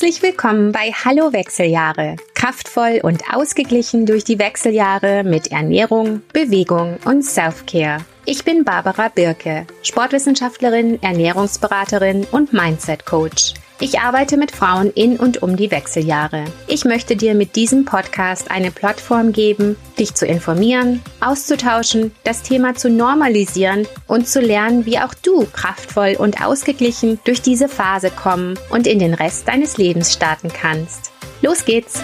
Herzlich 0.00 0.22
willkommen 0.22 0.72
bei 0.72 0.92
Hallo 0.92 1.34
Wechseljahre. 1.34 2.16
Kraftvoll 2.32 3.00
und 3.02 3.22
ausgeglichen 3.34 4.06
durch 4.06 4.24
die 4.24 4.38
Wechseljahre 4.38 5.24
mit 5.24 5.52
Ernährung, 5.52 6.22
Bewegung 6.32 6.96
und 7.04 7.22
Self-Care. 7.22 7.98
Ich 8.24 8.42
bin 8.42 8.64
Barbara 8.64 9.08
Birke, 9.08 9.66
Sportwissenschaftlerin, 9.82 11.02
Ernährungsberaterin 11.02 12.26
und 12.32 12.54
Mindset 12.54 13.04
Coach. 13.04 13.52
Ich 13.82 13.98
arbeite 13.98 14.36
mit 14.36 14.50
Frauen 14.50 14.90
in 14.90 15.16
und 15.16 15.42
um 15.42 15.56
die 15.56 15.70
Wechseljahre. 15.70 16.44
Ich 16.66 16.84
möchte 16.84 17.16
dir 17.16 17.34
mit 17.34 17.56
diesem 17.56 17.86
Podcast 17.86 18.50
eine 18.50 18.70
Plattform 18.70 19.32
geben, 19.32 19.76
dich 19.98 20.14
zu 20.14 20.26
informieren, 20.26 21.00
auszutauschen, 21.20 22.12
das 22.22 22.42
Thema 22.42 22.74
zu 22.74 22.90
normalisieren 22.90 23.88
und 24.06 24.28
zu 24.28 24.40
lernen, 24.40 24.84
wie 24.84 24.98
auch 24.98 25.14
du 25.14 25.46
kraftvoll 25.46 26.16
und 26.18 26.44
ausgeglichen 26.44 27.20
durch 27.24 27.40
diese 27.40 27.68
Phase 27.70 28.10
kommen 28.10 28.58
und 28.68 28.86
in 28.86 28.98
den 28.98 29.14
Rest 29.14 29.48
deines 29.48 29.78
Lebens 29.78 30.12
starten 30.12 30.50
kannst. 30.52 31.10
Los 31.40 31.64
geht's! 31.64 32.02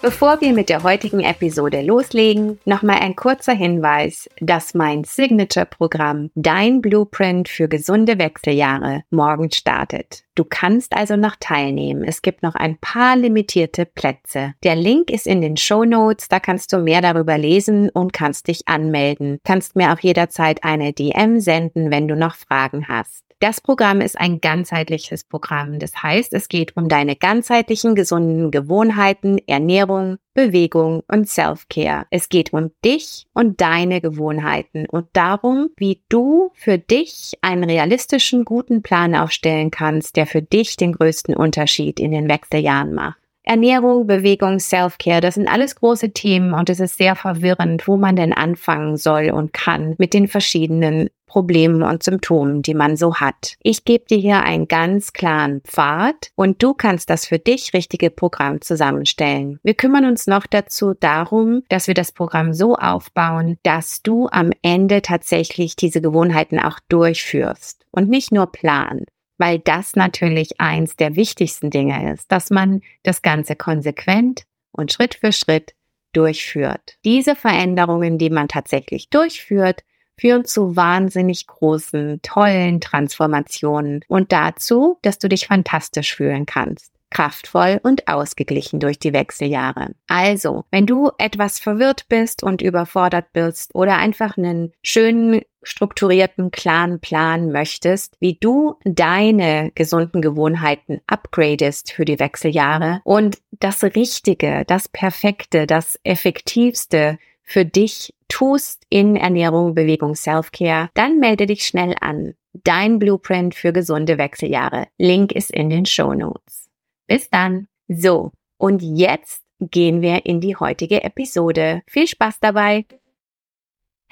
Bevor 0.00 0.40
wir 0.40 0.52
mit 0.52 0.68
der 0.68 0.84
heutigen 0.84 1.18
Episode 1.18 1.82
loslegen, 1.82 2.60
nochmal 2.64 3.00
ein 3.00 3.16
kurzer 3.16 3.52
Hinweis, 3.52 4.28
dass 4.40 4.72
mein 4.72 5.02
Signature-Programm 5.02 6.30
Dein 6.36 6.80
Blueprint 6.80 7.48
für 7.48 7.66
gesunde 7.66 8.16
Wechseljahre 8.16 9.02
morgen 9.10 9.50
startet. 9.50 10.22
Du 10.36 10.44
kannst 10.44 10.92
also 10.92 11.16
noch 11.16 11.34
teilnehmen. 11.40 12.04
Es 12.04 12.22
gibt 12.22 12.44
noch 12.44 12.54
ein 12.54 12.78
paar 12.78 13.16
limitierte 13.16 13.86
Plätze. 13.86 14.54
Der 14.62 14.76
Link 14.76 15.10
ist 15.10 15.26
in 15.26 15.40
den 15.40 15.56
Show 15.56 15.84
Notes, 15.84 16.28
da 16.28 16.38
kannst 16.38 16.72
du 16.72 16.78
mehr 16.78 17.00
darüber 17.00 17.36
lesen 17.36 17.90
und 17.90 18.12
kannst 18.12 18.46
dich 18.46 18.68
anmelden. 18.68 19.40
Kannst 19.42 19.74
mir 19.74 19.92
auch 19.92 19.98
jederzeit 19.98 20.62
eine 20.62 20.92
DM 20.92 21.40
senden, 21.40 21.90
wenn 21.90 22.06
du 22.06 22.14
noch 22.14 22.36
Fragen 22.36 22.86
hast. 22.86 23.27
Das 23.40 23.60
Programm 23.60 24.00
ist 24.00 24.18
ein 24.18 24.40
ganzheitliches 24.40 25.22
Programm. 25.22 25.78
Das 25.78 26.02
heißt, 26.02 26.32
es 26.32 26.48
geht 26.48 26.76
um 26.76 26.88
deine 26.88 27.14
ganzheitlichen 27.14 27.94
gesunden 27.94 28.50
Gewohnheiten, 28.50 29.38
Ernährung, 29.46 30.18
Bewegung 30.34 31.04
und 31.06 31.28
Self-Care. 31.28 32.06
Es 32.10 32.28
geht 32.28 32.52
um 32.52 32.72
dich 32.84 33.28
und 33.34 33.60
deine 33.60 34.00
Gewohnheiten 34.00 34.86
und 34.86 35.06
darum, 35.12 35.70
wie 35.76 36.02
du 36.08 36.50
für 36.54 36.78
dich 36.78 37.34
einen 37.40 37.62
realistischen, 37.62 38.44
guten 38.44 38.82
Plan 38.82 39.14
aufstellen 39.14 39.70
kannst, 39.70 40.16
der 40.16 40.26
für 40.26 40.42
dich 40.42 40.76
den 40.76 40.92
größten 40.92 41.36
Unterschied 41.36 42.00
in 42.00 42.10
den 42.10 42.28
Wechseljahren 42.28 42.92
macht. 42.92 43.27
Ernährung, 43.48 44.06
Bewegung, 44.06 44.60
Self-Care, 44.60 45.22
das 45.22 45.36
sind 45.36 45.48
alles 45.48 45.74
große 45.76 46.10
Themen 46.10 46.52
und 46.52 46.68
es 46.68 46.80
ist 46.80 46.98
sehr 46.98 47.16
verwirrend, 47.16 47.88
wo 47.88 47.96
man 47.96 48.14
denn 48.14 48.34
anfangen 48.34 48.98
soll 48.98 49.30
und 49.30 49.54
kann 49.54 49.94
mit 49.96 50.12
den 50.12 50.28
verschiedenen 50.28 51.08
Problemen 51.24 51.82
und 51.82 52.02
Symptomen, 52.02 52.60
die 52.60 52.74
man 52.74 52.98
so 52.98 53.14
hat. 53.14 53.56
Ich 53.62 53.86
gebe 53.86 54.04
dir 54.04 54.18
hier 54.18 54.42
einen 54.42 54.68
ganz 54.68 55.14
klaren 55.14 55.62
Pfad 55.62 56.30
und 56.34 56.62
du 56.62 56.74
kannst 56.74 57.08
das 57.08 57.24
für 57.24 57.38
dich 57.38 57.72
richtige 57.72 58.10
Programm 58.10 58.60
zusammenstellen. 58.60 59.58
Wir 59.62 59.72
kümmern 59.72 60.04
uns 60.04 60.26
noch 60.26 60.46
dazu 60.46 60.92
darum, 60.92 61.62
dass 61.70 61.86
wir 61.86 61.94
das 61.94 62.12
Programm 62.12 62.52
so 62.52 62.74
aufbauen, 62.74 63.56
dass 63.62 64.02
du 64.02 64.28
am 64.30 64.50
Ende 64.60 65.00
tatsächlich 65.00 65.74
diese 65.74 66.02
Gewohnheiten 66.02 66.58
auch 66.58 66.80
durchführst 66.90 67.86
und 67.92 68.10
nicht 68.10 68.30
nur 68.30 68.52
planen 68.52 69.06
weil 69.38 69.58
das 69.60 69.96
natürlich 69.96 70.60
eins 70.60 70.96
der 70.96 71.16
wichtigsten 71.16 71.70
Dinge 71.70 72.12
ist, 72.12 72.30
dass 72.30 72.50
man 72.50 72.82
das 73.02 73.22
Ganze 73.22 73.56
konsequent 73.56 74.44
und 74.72 74.92
Schritt 74.92 75.14
für 75.14 75.32
Schritt 75.32 75.74
durchführt. 76.12 76.98
Diese 77.04 77.36
Veränderungen, 77.36 78.18
die 78.18 78.30
man 78.30 78.48
tatsächlich 78.48 79.08
durchführt, 79.10 79.84
führen 80.18 80.44
zu 80.44 80.74
wahnsinnig 80.74 81.46
großen, 81.46 82.20
tollen 82.22 82.80
Transformationen 82.80 84.04
und 84.08 84.32
dazu, 84.32 84.98
dass 85.02 85.18
du 85.18 85.28
dich 85.28 85.46
fantastisch 85.46 86.16
fühlen 86.16 86.44
kannst 86.44 86.97
kraftvoll 87.10 87.80
und 87.82 88.08
ausgeglichen 88.08 88.80
durch 88.80 88.98
die 88.98 89.12
Wechseljahre. 89.12 89.94
Also, 90.08 90.64
wenn 90.70 90.86
du 90.86 91.10
etwas 91.18 91.58
verwirrt 91.58 92.06
bist 92.08 92.42
und 92.42 92.62
überfordert 92.62 93.32
bist 93.32 93.74
oder 93.74 93.96
einfach 93.96 94.36
einen 94.36 94.72
schönen 94.82 95.42
strukturierten, 95.62 96.50
klaren 96.50 97.00
Plan 97.00 97.50
möchtest, 97.52 98.16
wie 98.20 98.38
du 98.40 98.76
deine 98.84 99.70
gesunden 99.74 100.22
Gewohnheiten 100.22 101.00
upgradest 101.06 101.92
für 101.92 102.04
die 102.04 102.18
Wechseljahre 102.18 103.00
und 103.04 103.38
das 103.52 103.82
Richtige, 103.82 104.64
das 104.66 104.88
Perfekte, 104.88 105.66
das 105.66 105.98
Effektivste 106.04 107.18
für 107.42 107.64
dich 107.64 108.14
tust 108.28 108.84
in 108.90 109.16
Ernährung, 109.16 109.74
Bewegung, 109.74 110.14
Self-Care, 110.14 110.90
dann 110.94 111.18
melde 111.18 111.46
dich 111.46 111.66
schnell 111.66 111.94
an. 112.00 112.34
Dein 112.52 112.98
Blueprint 112.98 113.54
für 113.54 113.72
gesunde 113.72 114.18
Wechseljahre. 114.18 114.88
Link 114.98 115.32
ist 115.32 115.50
in 115.50 115.70
den 115.70 115.86
Show 115.86 116.12
Notes. 116.12 116.67
Bis 117.08 117.30
dann. 117.30 117.68
So, 117.88 118.32
und 118.58 118.82
jetzt 118.82 119.42
gehen 119.60 120.02
wir 120.02 120.26
in 120.26 120.40
die 120.42 120.56
heutige 120.56 121.02
Episode. 121.02 121.82
Viel 121.86 122.06
Spaß 122.06 122.38
dabei. 122.40 122.84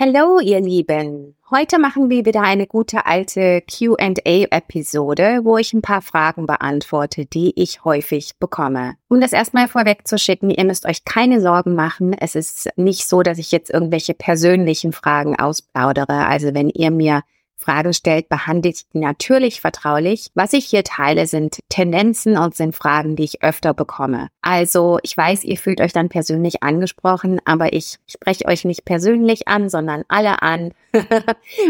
Hallo, 0.00 0.40
ihr 0.40 0.60
Lieben. 0.60 1.36
Heute 1.50 1.78
machen 1.78 2.08
wir 2.08 2.24
wieder 2.24 2.40
eine 2.42 2.66
gute 2.66 3.04
alte 3.04 3.62
Q&A-Episode, 3.62 5.40
wo 5.44 5.58
ich 5.58 5.74
ein 5.74 5.82
paar 5.82 6.00
Fragen 6.00 6.46
beantworte, 6.46 7.26
die 7.26 7.52
ich 7.54 7.84
häufig 7.84 8.38
bekomme. 8.38 8.94
Um 9.08 9.20
das 9.20 9.32
erstmal 9.32 9.68
vorwegzuschicken, 9.68 10.50
ihr 10.50 10.64
müsst 10.64 10.86
euch 10.86 11.04
keine 11.04 11.40
Sorgen 11.42 11.74
machen. 11.74 12.14
Es 12.14 12.34
ist 12.34 12.70
nicht 12.76 13.06
so, 13.06 13.22
dass 13.22 13.38
ich 13.38 13.52
jetzt 13.52 13.70
irgendwelche 13.70 14.14
persönlichen 14.14 14.92
Fragen 14.92 15.38
ausplaudere. 15.38 16.26
Also 16.26 16.54
wenn 16.54 16.70
ihr 16.70 16.90
mir 16.90 17.22
Fragen 17.56 17.92
stellt, 17.92 18.28
behandle 18.28 18.70
ich 18.70 18.84
natürlich 18.92 19.60
vertraulich. 19.60 20.30
Was 20.34 20.52
ich 20.52 20.66
hier 20.66 20.84
teile, 20.84 21.26
sind 21.26 21.58
Tendenzen 21.68 22.36
und 22.36 22.54
sind 22.54 22.76
Fragen, 22.76 23.16
die 23.16 23.24
ich 23.24 23.42
öfter 23.42 23.74
bekomme. 23.74 24.28
Also 24.42 24.98
ich 25.02 25.16
weiß, 25.16 25.44
ihr 25.44 25.56
fühlt 25.56 25.80
euch 25.80 25.92
dann 25.92 26.08
persönlich 26.08 26.62
angesprochen, 26.62 27.40
aber 27.44 27.72
ich 27.72 27.96
spreche 28.06 28.46
euch 28.46 28.64
nicht 28.64 28.84
persönlich 28.84 29.48
an, 29.48 29.68
sondern 29.68 30.04
alle 30.08 30.42
an, 30.42 30.72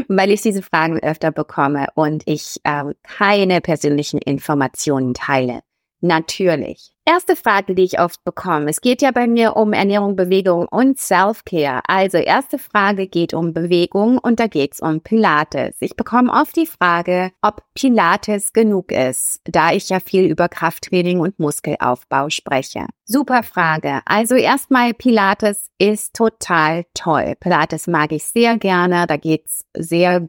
weil 0.08 0.30
ich 0.30 0.42
diese 0.42 0.62
Fragen 0.62 0.98
öfter 1.00 1.30
bekomme 1.30 1.86
und 1.94 2.22
ich 2.26 2.60
äh, 2.64 2.84
keine 3.02 3.60
persönlichen 3.60 4.18
Informationen 4.18 5.14
teile. 5.14 5.60
Natürlich. 6.00 6.95
Erste 7.08 7.36
Frage, 7.36 7.76
die 7.76 7.84
ich 7.84 8.00
oft 8.00 8.24
bekomme. 8.24 8.68
Es 8.68 8.80
geht 8.80 9.00
ja 9.00 9.12
bei 9.12 9.28
mir 9.28 9.54
um 9.54 9.72
Ernährung, 9.72 10.16
Bewegung 10.16 10.66
und 10.66 10.98
Self-Care. 10.98 11.82
Also 11.86 12.18
erste 12.18 12.58
Frage 12.58 13.06
geht 13.06 13.32
um 13.32 13.54
Bewegung 13.54 14.18
und 14.18 14.40
da 14.40 14.48
geht's 14.48 14.80
um 14.80 15.00
Pilates. 15.00 15.76
Ich 15.78 15.94
bekomme 15.94 16.32
oft 16.32 16.56
die 16.56 16.66
Frage, 16.66 17.30
ob 17.42 17.62
Pilates 17.74 18.52
genug 18.52 18.90
ist, 18.90 19.40
da 19.44 19.70
ich 19.70 19.88
ja 19.88 20.00
viel 20.00 20.24
über 20.24 20.48
Krafttraining 20.48 21.20
und 21.20 21.38
Muskelaufbau 21.38 22.28
spreche. 22.28 22.86
Super 23.04 23.44
Frage. 23.44 24.00
Also 24.04 24.34
erstmal 24.34 24.92
Pilates 24.92 25.70
ist 25.78 26.12
total 26.16 26.86
toll. 26.92 27.34
Pilates 27.38 27.86
mag 27.86 28.10
ich 28.10 28.24
sehr 28.24 28.58
gerne. 28.58 29.06
Da 29.06 29.16
geht's 29.16 29.64
sehr, 29.74 30.28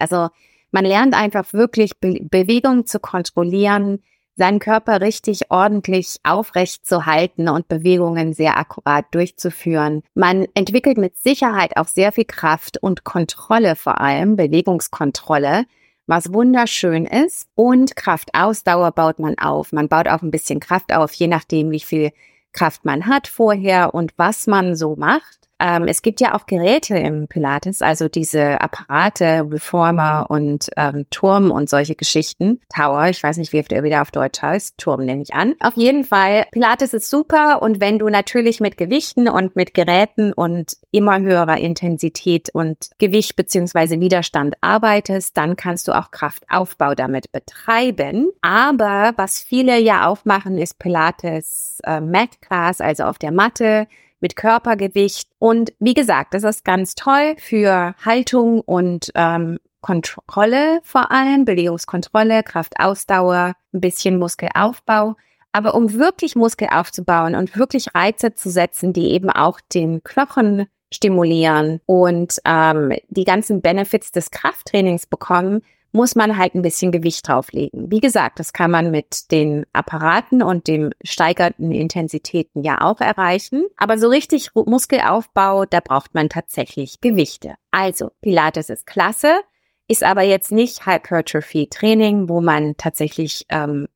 also 0.00 0.28
man 0.72 0.86
lernt 0.86 1.14
einfach 1.14 1.52
wirklich 1.52 2.00
Be 2.00 2.18
Bewegung 2.22 2.86
zu 2.86 2.98
kontrollieren 2.98 4.00
seinen 4.36 4.58
Körper 4.58 5.00
richtig 5.00 5.50
ordentlich 5.50 6.16
aufrecht 6.24 6.86
zu 6.86 7.06
halten 7.06 7.48
und 7.48 7.68
Bewegungen 7.68 8.32
sehr 8.32 8.58
akkurat 8.58 9.06
durchzuführen. 9.12 10.02
Man 10.14 10.46
entwickelt 10.54 10.98
mit 10.98 11.16
Sicherheit 11.16 11.76
auch 11.76 11.88
sehr 11.88 12.12
viel 12.12 12.24
Kraft 12.24 12.78
und 12.82 13.04
Kontrolle 13.04 13.76
vor 13.76 14.00
allem, 14.00 14.36
Bewegungskontrolle, 14.36 15.64
was 16.06 16.32
wunderschön 16.32 17.06
ist. 17.06 17.48
Und 17.54 17.96
Kraftausdauer 17.96 18.92
baut 18.92 19.18
man 19.18 19.38
auf. 19.38 19.72
Man 19.72 19.88
baut 19.88 20.08
auch 20.08 20.22
ein 20.22 20.30
bisschen 20.30 20.60
Kraft 20.60 20.92
auf, 20.92 21.12
je 21.14 21.28
nachdem, 21.28 21.70
wie 21.70 21.80
viel 21.80 22.10
Kraft 22.52 22.84
man 22.84 23.06
hat 23.06 23.26
vorher 23.28 23.94
und 23.94 24.12
was 24.16 24.46
man 24.46 24.76
so 24.76 24.96
macht. 24.96 25.43
Ähm, 25.64 25.88
es 25.88 26.02
gibt 26.02 26.20
ja 26.20 26.34
auch 26.34 26.44
Geräte 26.44 26.98
im 26.98 27.26
Pilates, 27.26 27.80
also 27.80 28.08
diese 28.08 28.60
Apparate, 28.60 29.46
Reformer 29.50 30.26
und 30.28 30.68
ähm, 30.76 31.06
Turm 31.08 31.50
und 31.50 31.70
solche 31.70 31.94
Geschichten. 31.94 32.60
Tower, 32.68 33.08
ich 33.08 33.22
weiß 33.22 33.38
nicht, 33.38 33.54
wie 33.54 33.64
er 33.70 33.82
wieder 33.82 34.02
auf 34.02 34.10
Deutsch 34.10 34.42
heißt. 34.42 34.76
Turm 34.76 35.06
nehme 35.06 35.22
ich 35.22 35.32
an. 35.32 35.54
Auf 35.60 35.74
jeden 35.76 36.04
Fall, 36.04 36.44
Pilates 36.52 36.92
ist 36.92 37.08
super 37.08 37.62
und 37.62 37.80
wenn 37.80 37.98
du 37.98 38.10
natürlich 38.10 38.60
mit 38.60 38.76
Gewichten 38.76 39.26
und 39.26 39.56
mit 39.56 39.72
Geräten 39.72 40.34
und 40.34 40.76
immer 40.90 41.18
höherer 41.20 41.56
Intensität 41.56 42.50
und 42.52 42.90
Gewicht 42.98 43.34
beziehungsweise 43.34 44.00
Widerstand 44.00 44.56
arbeitest, 44.60 45.34
dann 45.34 45.56
kannst 45.56 45.88
du 45.88 45.92
auch 45.92 46.10
Kraftaufbau 46.10 46.94
damit 46.94 47.32
betreiben. 47.32 48.28
Aber 48.42 49.14
was 49.16 49.40
viele 49.40 49.80
ja 49.80 50.08
auch 50.08 50.26
machen, 50.26 50.58
ist 50.58 50.78
Pilates 50.78 51.78
äh, 51.84 52.02
Mat 52.02 52.42
Class, 52.42 52.82
also 52.82 53.04
auf 53.04 53.18
der 53.18 53.32
Matte 53.32 53.86
mit 54.24 54.36
Körpergewicht. 54.36 55.28
Und 55.38 55.74
wie 55.80 55.92
gesagt, 55.92 56.32
das 56.32 56.44
ist 56.44 56.64
ganz 56.64 56.94
toll 56.94 57.34
für 57.36 57.94
Haltung 58.02 58.62
und 58.62 59.12
ähm, 59.14 59.58
Kontrolle 59.82 60.80
vor 60.82 61.10
allem, 61.10 61.44
Bewegungskontrolle, 61.44 62.42
Kraftausdauer, 62.42 63.52
ein 63.74 63.80
bisschen 63.82 64.18
Muskelaufbau. 64.18 65.16
Aber 65.52 65.74
um 65.74 65.92
wirklich 65.92 66.36
Muskel 66.36 66.68
aufzubauen 66.72 67.34
und 67.34 67.58
wirklich 67.58 67.94
Reize 67.94 68.34
zu 68.34 68.48
setzen, 68.48 68.94
die 68.94 69.10
eben 69.10 69.28
auch 69.28 69.60
den 69.60 70.02
Knochen 70.02 70.68
stimulieren 70.90 71.80
und 71.84 72.40
ähm, 72.46 72.94
die 73.08 73.24
ganzen 73.24 73.60
Benefits 73.60 74.10
des 74.10 74.30
Krafttrainings 74.30 75.04
bekommen, 75.04 75.60
muss 75.94 76.16
man 76.16 76.36
halt 76.36 76.56
ein 76.56 76.62
bisschen 76.62 76.90
Gewicht 76.90 77.26
drauflegen. 77.28 77.88
Wie 77.88 78.00
gesagt, 78.00 78.40
das 78.40 78.52
kann 78.52 78.72
man 78.72 78.90
mit 78.90 79.30
den 79.30 79.64
Apparaten 79.72 80.42
und 80.42 80.66
dem 80.66 80.90
steigerten 81.04 81.70
Intensitäten 81.70 82.64
ja 82.64 82.80
auch 82.80 83.00
erreichen. 83.00 83.66
Aber 83.76 83.96
so 83.96 84.08
richtig 84.08 84.50
Muskelaufbau, 84.54 85.66
da 85.66 85.78
braucht 85.78 86.12
man 86.12 86.28
tatsächlich 86.28 87.00
Gewichte. 87.00 87.54
Also, 87.70 88.10
Pilates 88.22 88.70
ist 88.70 88.86
klasse, 88.86 89.40
ist 89.86 90.02
aber 90.02 90.22
jetzt 90.22 90.50
nicht 90.50 90.84
Hypertrophy-Training, 90.84 92.28
wo 92.28 92.40
man 92.40 92.76
tatsächlich 92.76 93.46
ähm, 93.48 93.86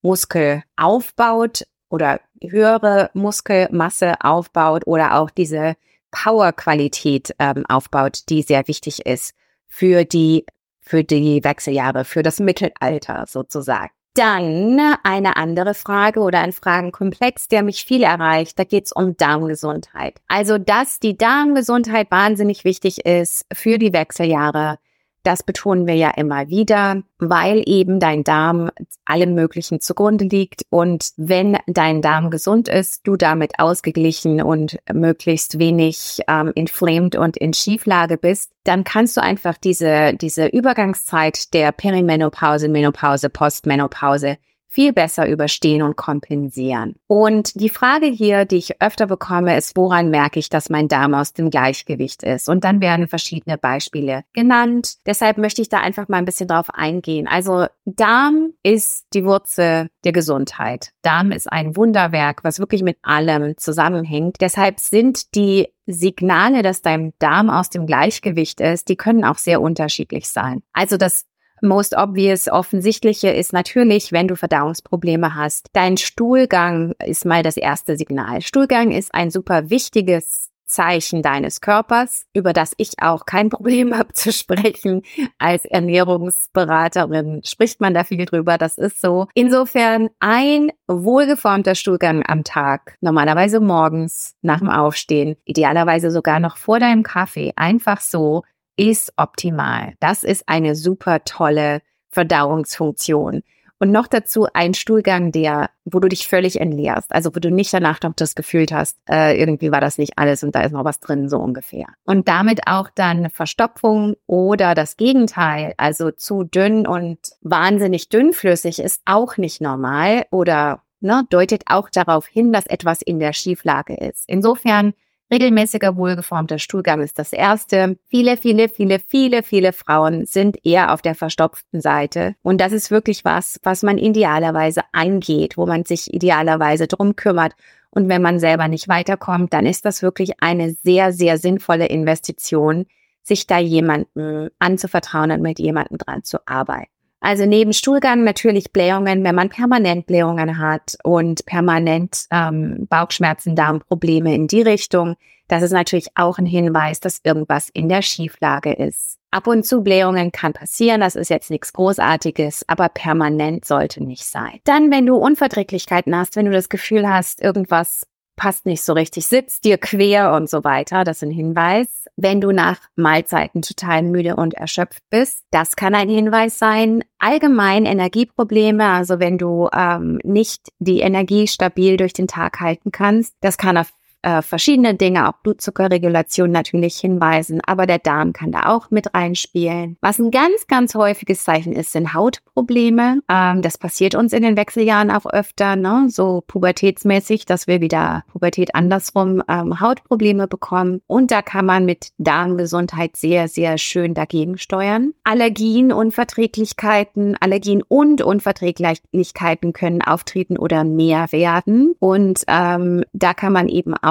Muskel 0.00 0.62
aufbaut 0.76 1.64
oder 1.90 2.20
höhere 2.40 3.10
Muskelmasse 3.14 4.14
aufbaut 4.20 4.86
oder 4.86 5.18
auch 5.18 5.30
diese 5.30 5.74
Powerqualität 6.12 7.34
ähm, 7.40 7.66
aufbaut, 7.68 8.28
die 8.28 8.42
sehr 8.42 8.68
wichtig 8.68 9.06
ist 9.06 9.34
für 9.66 10.04
die, 10.04 10.46
für 10.88 11.04
die 11.04 11.44
Wechseljahre, 11.44 12.04
für 12.06 12.22
das 12.22 12.40
Mittelalter 12.40 13.26
sozusagen. 13.28 13.90
Dann 14.14 14.80
eine 15.04 15.36
andere 15.36 15.74
Frage 15.74 16.20
oder 16.20 16.40
ein 16.40 16.52
Fragenkomplex, 16.52 17.48
der 17.48 17.62
mich 17.62 17.84
viel 17.84 18.02
erreicht. 18.02 18.58
Da 18.58 18.64
geht 18.64 18.86
es 18.86 18.92
um 18.92 19.16
Darmgesundheit. 19.16 20.20
Also, 20.28 20.56
dass 20.56 20.98
die 20.98 21.16
Darmgesundheit 21.16 22.10
wahnsinnig 22.10 22.64
wichtig 22.64 23.04
ist 23.04 23.44
für 23.52 23.78
die 23.78 23.92
Wechseljahre, 23.92 24.78
das 25.22 25.42
betonen 25.42 25.86
wir 25.86 25.94
ja 25.94 26.10
immer 26.10 26.48
wieder, 26.48 27.02
weil 27.18 27.62
eben 27.66 28.00
dein 28.00 28.24
Darm 28.24 28.70
allem 29.04 29.34
Möglichen 29.34 29.80
zugrunde 29.80 30.24
liegt. 30.24 30.62
Und 30.70 31.10
wenn 31.16 31.58
dein 31.66 32.02
Darm 32.02 32.30
gesund 32.30 32.68
ist, 32.68 33.06
du 33.06 33.16
damit 33.16 33.58
ausgeglichen 33.58 34.42
und 34.42 34.78
möglichst 34.92 35.58
wenig 35.58 36.20
ähm, 36.28 36.52
inflamed 36.54 37.16
und 37.16 37.36
in 37.36 37.52
Schieflage 37.52 38.16
bist, 38.16 38.52
dann 38.64 38.84
kannst 38.84 39.16
du 39.16 39.22
einfach 39.22 39.58
diese, 39.58 40.14
diese 40.14 40.46
Übergangszeit 40.46 41.52
der 41.54 41.72
Perimenopause, 41.72 42.68
Menopause, 42.68 43.30
Postmenopause 43.30 44.38
viel 44.68 44.92
besser 44.92 45.28
überstehen 45.28 45.82
und 45.82 45.96
kompensieren. 45.96 46.96
Und 47.06 47.58
die 47.60 47.70
Frage 47.70 48.06
hier, 48.06 48.44
die 48.44 48.56
ich 48.56 48.80
öfter 48.80 49.06
bekomme, 49.06 49.56
ist, 49.56 49.76
woran 49.76 50.10
merke 50.10 50.38
ich, 50.38 50.50
dass 50.50 50.70
mein 50.70 50.88
Darm 50.88 51.14
aus 51.14 51.32
dem 51.32 51.50
Gleichgewicht 51.50 52.22
ist? 52.22 52.48
Und 52.48 52.64
dann 52.64 52.80
werden 52.80 53.08
verschiedene 53.08 53.58
Beispiele 53.58 54.24
genannt. 54.34 54.96
Deshalb 55.06 55.38
möchte 55.38 55.62
ich 55.62 55.68
da 55.68 55.78
einfach 55.78 56.08
mal 56.08 56.18
ein 56.18 56.24
bisschen 56.24 56.48
drauf 56.48 56.68
eingehen. 56.72 57.26
Also 57.26 57.66
Darm 57.84 58.52
ist 58.62 59.06
die 59.14 59.24
Wurzel 59.24 59.88
der 60.04 60.12
Gesundheit. 60.12 60.92
Darm 61.02 61.32
ist 61.32 61.50
ein 61.50 61.76
Wunderwerk, 61.76 62.44
was 62.44 62.60
wirklich 62.60 62.82
mit 62.82 62.98
allem 63.02 63.56
zusammenhängt. 63.56 64.36
Deshalb 64.40 64.80
sind 64.80 65.34
die 65.34 65.68
Signale, 65.88 66.62
dass 66.62 66.82
dein 66.82 67.14
Darm 67.18 67.48
aus 67.48 67.70
dem 67.70 67.86
Gleichgewicht 67.86 68.60
ist, 68.60 68.88
die 68.90 68.96
können 68.96 69.24
auch 69.24 69.38
sehr 69.38 69.62
unterschiedlich 69.62 70.28
sein. 70.28 70.62
Also 70.74 70.98
das 70.98 71.24
most 71.62 71.96
obvious, 71.96 72.48
offensichtliche 72.48 73.30
ist 73.30 73.52
natürlich, 73.52 74.12
wenn 74.12 74.28
du 74.28 74.36
Verdauungsprobleme 74.36 75.34
hast. 75.34 75.68
Dein 75.72 75.96
Stuhlgang 75.96 76.94
ist 77.04 77.24
mal 77.24 77.42
das 77.42 77.56
erste 77.56 77.96
Signal. 77.96 78.42
Stuhlgang 78.42 78.90
ist 78.90 79.14
ein 79.14 79.30
super 79.30 79.70
wichtiges 79.70 80.50
Zeichen 80.68 81.22
deines 81.22 81.60
Körpers, 81.60 82.26
über 82.34 82.52
das 82.52 82.72
ich 82.76 82.92
auch 83.00 83.26
kein 83.26 83.48
Problem 83.50 83.96
habe 83.96 84.12
zu 84.12 84.32
sprechen. 84.32 85.02
Als 85.38 85.64
Ernährungsberaterin 85.64 87.42
spricht 87.44 87.80
man 87.80 87.94
da 87.94 88.04
viel 88.04 88.24
drüber, 88.24 88.58
das 88.58 88.78
ist 88.78 89.00
so. 89.00 89.26
Insofern 89.34 90.10
ein 90.20 90.70
wohlgeformter 90.86 91.74
Stuhlgang 91.74 92.22
am 92.26 92.44
Tag, 92.44 92.96
normalerweise 93.00 93.60
morgens 93.60 94.36
nach 94.42 94.58
dem 94.60 94.70
Aufstehen, 94.70 95.36
idealerweise 95.44 96.10
sogar 96.10 96.38
noch 96.38 96.56
vor 96.56 96.78
deinem 96.78 97.02
Kaffee, 97.02 97.52
einfach 97.56 98.00
so, 98.00 98.44
ist 98.78 99.12
optimal. 99.16 99.94
Das 100.00 100.24
ist 100.24 100.48
eine 100.48 100.74
super 100.74 101.24
tolle 101.24 101.82
Verdauungsfunktion. 102.08 103.42
Und 103.80 103.92
noch 103.92 104.08
dazu 104.08 104.48
ein 104.54 104.74
Stuhlgang, 104.74 105.30
der, 105.30 105.70
wo 105.84 106.00
du 106.00 106.08
dich 106.08 106.26
völlig 106.26 106.60
entleerst. 106.60 107.12
Also 107.14 107.34
wo 107.34 107.38
du 107.38 107.50
nicht 107.50 107.72
danach 107.72 108.02
noch 108.02 108.14
das 108.14 108.34
Gefühl 108.34 108.66
hast, 108.72 108.98
äh, 109.08 109.38
irgendwie 109.38 109.70
war 109.70 109.80
das 109.80 109.98
nicht 109.98 110.18
alles 110.18 110.42
und 110.42 110.54
da 110.54 110.62
ist 110.62 110.72
noch 110.72 110.84
was 110.84 110.98
drin, 110.98 111.28
so 111.28 111.38
ungefähr. 111.38 111.86
Und 112.04 112.26
damit 112.26 112.66
auch 112.66 112.88
dann 112.92 113.30
Verstopfung 113.30 114.16
oder 114.26 114.74
das 114.74 114.96
Gegenteil, 114.96 115.74
also 115.76 116.10
zu 116.10 116.42
dünn 116.42 116.88
und 116.88 117.18
wahnsinnig 117.40 118.08
dünnflüssig 118.08 118.80
ist 118.80 119.02
auch 119.04 119.36
nicht 119.36 119.60
normal 119.60 120.26
oder 120.32 120.82
ne, 121.00 121.24
deutet 121.30 121.62
auch 121.66 121.88
darauf 121.88 122.26
hin, 122.26 122.52
dass 122.52 122.66
etwas 122.66 123.00
in 123.00 123.20
der 123.20 123.32
Schieflage 123.32 123.94
ist. 123.94 124.24
Insofern 124.26 124.92
Regelmäßiger 125.30 125.96
wohlgeformter 125.96 126.58
Stuhlgang 126.58 127.02
ist 127.02 127.18
das 127.18 127.34
erste. 127.34 127.98
Viele, 128.08 128.38
viele, 128.38 128.68
viele, 128.70 128.98
viele, 128.98 129.42
viele 129.42 129.72
Frauen 129.74 130.24
sind 130.24 130.64
eher 130.64 130.92
auf 130.92 131.02
der 131.02 131.14
verstopften 131.14 131.82
Seite. 131.82 132.34
Und 132.42 132.60
das 132.60 132.72
ist 132.72 132.90
wirklich 132.90 133.26
was, 133.26 133.60
was 133.62 133.82
man 133.82 133.98
idealerweise 133.98 134.82
eingeht, 134.92 135.58
wo 135.58 135.66
man 135.66 135.84
sich 135.84 136.12
idealerweise 136.14 136.86
drum 136.86 137.14
kümmert. 137.14 137.52
Und 137.90 138.08
wenn 138.08 138.22
man 138.22 138.40
selber 138.40 138.68
nicht 138.68 138.88
weiterkommt, 138.88 139.52
dann 139.52 139.66
ist 139.66 139.84
das 139.84 140.02
wirklich 140.02 140.42
eine 140.42 140.72
sehr, 140.72 141.12
sehr 141.12 141.36
sinnvolle 141.36 141.86
Investition, 141.86 142.86
sich 143.22 143.46
da 143.46 143.58
jemanden 143.58 144.48
anzuvertrauen 144.58 145.30
und 145.30 145.42
mit 145.42 145.58
jemandem 145.58 145.98
dran 145.98 146.24
zu 146.24 146.38
arbeiten. 146.46 146.97
Also 147.20 147.46
neben 147.46 147.72
Stuhlgang 147.72 148.24
natürlich 148.24 148.72
Blähungen, 148.72 149.24
wenn 149.24 149.34
man 149.34 149.48
permanent 149.48 150.06
Blähungen 150.06 150.58
hat 150.58 150.96
und 151.02 151.44
permanent 151.46 152.26
ähm, 152.30 152.86
Bauchschmerzen, 152.88 153.56
Darmprobleme 153.56 154.34
in 154.34 154.46
die 154.46 154.62
Richtung. 154.62 155.16
Das 155.48 155.62
ist 155.62 155.72
natürlich 155.72 156.08
auch 156.14 156.38
ein 156.38 156.46
Hinweis, 156.46 157.00
dass 157.00 157.20
irgendwas 157.24 157.70
in 157.70 157.88
der 157.88 158.02
Schieflage 158.02 158.72
ist. 158.72 159.18
Ab 159.30 159.46
und 159.46 159.66
zu 159.66 159.82
Blähungen 159.82 160.32
kann 160.32 160.54
passieren, 160.54 161.00
das 161.00 161.14
ist 161.14 161.28
jetzt 161.28 161.50
nichts 161.50 161.72
Großartiges, 161.74 162.64
aber 162.66 162.88
permanent 162.88 163.66
sollte 163.66 164.02
nicht 164.02 164.24
sein. 164.24 164.60
Dann, 164.64 164.90
wenn 164.90 165.04
du 165.04 165.16
Unverträglichkeiten 165.16 166.16
hast, 166.16 166.36
wenn 166.36 166.46
du 166.46 166.52
das 166.52 166.70
Gefühl 166.70 167.08
hast, 167.08 167.42
irgendwas 167.42 168.06
passt 168.38 168.64
nicht 168.64 168.82
so 168.82 168.94
richtig, 168.94 169.26
sitzt 169.26 169.64
dir 169.64 169.76
quer 169.76 170.32
und 170.32 170.48
so 170.48 170.64
weiter. 170.64 171.04
Das 171.04 171.18
ist 171.18 171.24
ein 171.24 171.30
Hinweis. 171.30 172.06
Wenn 172.16 172.40
du 172.40 172.52
nach 172.52 172.78
Mahlzeiten 172.96 173.60
total 173.60 174.02
müde 174.02 174.36
und 174.36 174.54
erschöpft 174.54 175.02
bist, 175.10 175.44
das 175.50 175.76
kann 175.76 175.94
ein 175.94 176.08
Hinweis 176.08 176.58
sein. 176.58 177.04
Allgemein 177.18 177.84
Energieprobleme, 177.84 178.84
also 178.84 179.18
wenn 179.18 179.36
du 179.36 179.68
ähm, 179.74 180.18
nicht 180.24 180.68
die 180.78 181.00
Energie 181.00 181.46
stabil 181.48 181.98
durch 181.98 182.14
den 182.14 182.28
Tag 182.28 182.60
halten 182.60 182.92
kannst, 182.92 183.34
das 183.40 183.58
kann 183.58 183.76
auf 183.76 183.92
äh, 184.22 184.42
verschiedene 184.42 184.94
Dinge, 184.94 185.28
auch 185.28 185.34
Blutzuckerregulation 185.42 186.50
natürlich 186.50 186.98
hinweisen, 186.98 187.60
aber 187.64 187.86
der 187.86 188.00
Darm 188.00 188.32
kann 188.32 188.50
da 188.50 188.66
auch 188.66 188.90
mit 188.90 189.14
reinspielen. 189.14 189.96
Was 190.00 190.18
ein 190.18 190.30
ganz, 190.30 190.66
ganz 190.66 190.94
häufiges 190.94 191.44
Zeichen 191.44 191.72
ist, 191.72 191.92
sind 191.92 192.14
Hautprobleme. 192.14 193.20
Ähm, 193.28 193.62
das 193.62 193.78
passiert 193.78 194.16
uns 194.16 194.32
in 194.32 194.42
den 194.42 194.56
Wechseljahren 194.56 195.12
auch 195.12 195.26
öfter, 195.26 195.76
ne? 195.76 196.06
so 196.08 196.42
pubertätsmäßig, 196.46 197.46
dass 197.46 197.68
wir 197.68 197.80
wieder 197.80 198.24
Pubertät 198.32 198.74
andersrum 198.74 199.42
ähm, 199.48 199.80
Hautprobleme 199.80 200.48
bekommen. 200.48 201.00
Und 201.06 201.30
da 201.30 201.40
kann 201.42 201.66
man 201.66 201.84
mit 201.84 202.08
Darmgesundheit 202.18 203.16
sehr, 203.16 203.46
sehr 203.46 203.78
schön 203.78 204.14
dagegen 204.14 204.58
steuern. 204.58 205.14
Allergien, 205.22 205.92
Unverträglichkeiten, 205.92 207.36
Allergien 207.38 207.82
und 207.86 208.22
Unverträglichkeiten 208.22 209.72
können 209.72 210.02
auftreten 210.02 210.58
oder 210.58 210.82
mehr 210.82 211.30
werden. 211.30 211.94
Und 212.00 212.42
ähm, 212.48 213.04
da 213.12 213.32
kann 213.34 213.52
man 213.52 213.68
eben 213.68 213.94
auch 213.94 214.07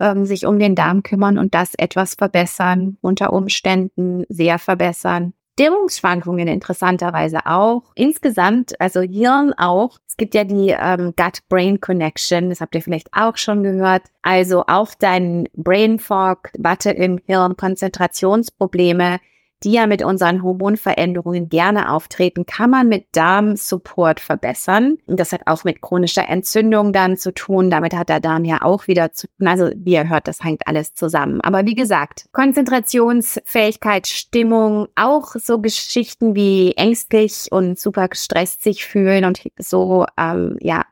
ähm, 0.00 0.24
sich 0.24 0.46
um 0.46 0.58
den 0.58 0.74
Darm 0.74 1.02
kümmern 1.02 1.38
und 1.38 1.54
das 1.54 1.74
etwas 1.74 2.14
verbessern, 2.14 2.96
unter 3.00 3.32
Umständen 3.32 4.24
sehr 4.28 4.58
verbessern. 4.58 5.34
Stimmungsschwankungen 5.60 6.48
interessanterweise 6.48 7.44
auch. 7.44 7.82
Insgesamt, 7.94 8.80
also 8.80 9.02
Hirn 9.02 9.52
auch. 9.58 9.98
Es 10.08 10.16
gibt 10.16 10.34
ja 10.34 10.44
die 10.44 10.70
ähm, 10.70 11.12
Gut-Brain-Connection, 11.16 12.48
das 12.48 12.62
habt 12.62 12.74
ihr 12.74 12.80
vielleicht 12.80 13.10
auch 13.12 13.36
schon 13.36 13.62
gehört. 13.62 14.04
Also 14.22 14.64
auch 14.66 14.92
dein 14.98 15.48
Brain 15.52 15.98
Fog, 15.98 16.50
Watte 16.58 16.92
im 16.92 17.20
Hirn, 17.26 17.58
Konzentrationsprobleme, 17.58 19.18
die 19.62 19.72
ja 19.72 19.86
mit 19.86 20.02
unseren 20.02 20.42
Hormonveränderungen 20.42 21.48
gerne 21.48 21.90
auftreten, 21.92 22.46
kann 22.46 22.70
man 22.70 22.88
mit 22.88 23.06
Darmsupport 23.12 24.20
verbessern. 24.20 24.98
Und 25.06 25.20
das 25.20 25.32
hat 25.32 25.42
auch 25.46 25.64
mit 25.64 25.82
chronischer 25.82 26.28
Entzündung 26.28 26.92
dann 26.92 27.16
zu 27.16 27.32
tun. 27.32 27.70
Damit 27.70 27.94
hat 27.94 28.08
der 28.08 28.20
Darm 28.20 28.44
ja 28.44 28.62
auch 28.62 28.86
wieder 28.86 29.12
zu 29.12 29.26
tun. 29.26 29.48
Also 29.48 29.70
wie 29.76 29.92
ihr 29.92 30.08
hört, 30.08 30.28
das 30.28 30.42
hängt 30.42 30.66
alles 30.66 30.94
zusammen. 30.94 31.40
Aber 31.42 31.66
wie 31.66 31.74
gesagt, 31.74 32.26
Konzentrationsfähigkeit, 32.32 34.06
Stimmung, 34.06 34.88
auch 34.96 35.34
so 35.34 35.60
Geschichten 35.60 36.34
wie 36.34 36.72
ängstlich 36.72 37.48
und 37.50 37.78
super 37.78 38.08
gestresst 38.08 38.62
sich 38.62 38.86
fühlen 38.86 39.24
und 39.24 39.42
so, 39.58 40.06
ähm, 40.18 40.56
ja, 40.60 40.84